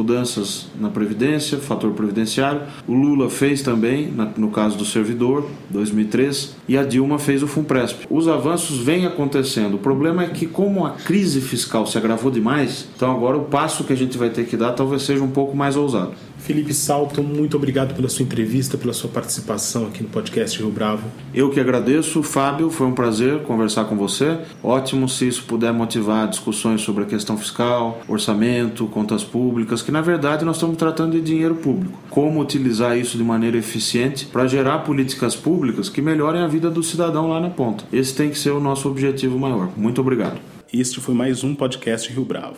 mudanças 0.42 0.66
na 0.78 0.90
Previdência, 0.90 1.59
fator 1.59 1.92
previdenciário. 1.92 2.62
O 2.87 2.92
Lula 2.92 3.31
fez 3.31 3.62
também, 3.62 4.12
no 4.37 4.50
caso 4.50 4.76
do 4.76 4.85
servidor, 4.85 5.46
2003. 5.70 6.57
E 6.68 6.76
a 6.76 6.83
Dilma 6.83 7.18
fez 7.18 7.42
o 7.42 7.46
FUNPRESP. 7.46 8.07
Os 8.11 8.28
avanços 8.28 8.78
vêm 8.78 9.07
acontecendo. 9.07 9.74
O 9.74 9.78
problema 9.78 10.24
é 10.24 10.28
que, 10.28 10.46
como 10.46 10.85
a 10.85 10.90
crise 10.90 11.40
fiscal 11.40 11.87
se 11.87 11.96
agravou 11.96 12.31
demais, 12.31 12.88
então 12.94 13.11
agora 13.11 13.37
o 13.37 13.44
passo 13.44 13.85
que 13.85 13.92
a 13.92 13.96
gente 13.96 14.18
vai 14.18 14.31
ter 14.31 14.44
que 14.46 14.57
dar 14.57 14.72
talvez 14.72 15.02
seja 15.02 15.22
um 15.22 15.31
pouco 15.31 15.57
mais 15.57 15.76
ousado. 15.76 16.12
Felipe 16.42 16.74
Salto, 16.74 17.22
muito 17.22 17.57
obrigado 17.57 17.94
pela 17.94 18.09
sua 18.09 18.24
entrevista, 18.24 18.76
pela 18.76 18.92
sua 18.92 19.09
participação 19.09 19.87
aqui 19.87 20.02
no 20.02 20.09
podcast 20.09 20.59
Rio 20.59 20.72
Bravo. 20.72 21.09
Eu 21.33 21.50
que 21.50 21.61
agradeço, 21.61 22.20
Fábio, 22.20 22.68
foi 22.68 22.88
um 22.88 22.92
prazer 22.92 23.42
conversar 23.42 23.85
com 23.85 23.96
você. 23.96 24.38
Ótimo 24.61 25.09
se 25.09 25.28
isso 25.28 25.44
puder 25.44 25.72
motivar 25.72 26.28
discussões 26.28 26.81
sobre 26.81 27.05
a 27.05 27.07
questão 27.07 27.38
fiscal, 27.38 28.00
orçamento, 28.09 28.87
contas 28.87 29.22
públicas, 29.22 29.83
que 29.83 29.92
na 29.92 30.00
verdade 30.00 30.44
nós 30.44 30.57
estamos 30.57 30.76
tratando 30.76 31.12
de 31.12 31.20
dinheiro 31.20 31.55
público. 31.55 31.96
Como 32.11 32.40
utilizar 32.40 32.98
isso 32.98 33.16
de 33.16 33.22
maneira 33.22 33.57
eficiente 33.57 34.26
para 34.26 34.48
gerar 34.48 34.81
políticas 34.81 35.37
públicas 35.37 35.88
que 35.88 36.02
melhorem 36.02 36.42
a 36.42 36.48
vida 36.48 36.68
do 36.68 36.83
cidadão 36.83 37.28
lá 37.28 37.38
na 37.38 37.50
ponta. 37.50 37.85
Esse 37.92 38.16
tem 38.16 38.31
que 38.31 38.38
ser 38.38 38.50
o 38.50 38.61
nosso 38.61 38.88
objetivo 38.88 39.38
maior. 39.38 39.70
Muito 39.76 40.00
obrigado. 40.00 40.40
Este 40.72 41.00
foi 41.00 41.14
mais 41.14 41.44
um 41.44 41.55
podcast 41.55 42.12
Rio 42.12 42.24
Bravo, 42.24 42.57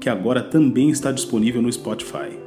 que 0.00 0.08
agora 0.08 0.40
também 0.40 0.88
está 0.90 1.10
disponível 1.10 1.60
no 1.60 1.72
Spotify. 1.72 2.43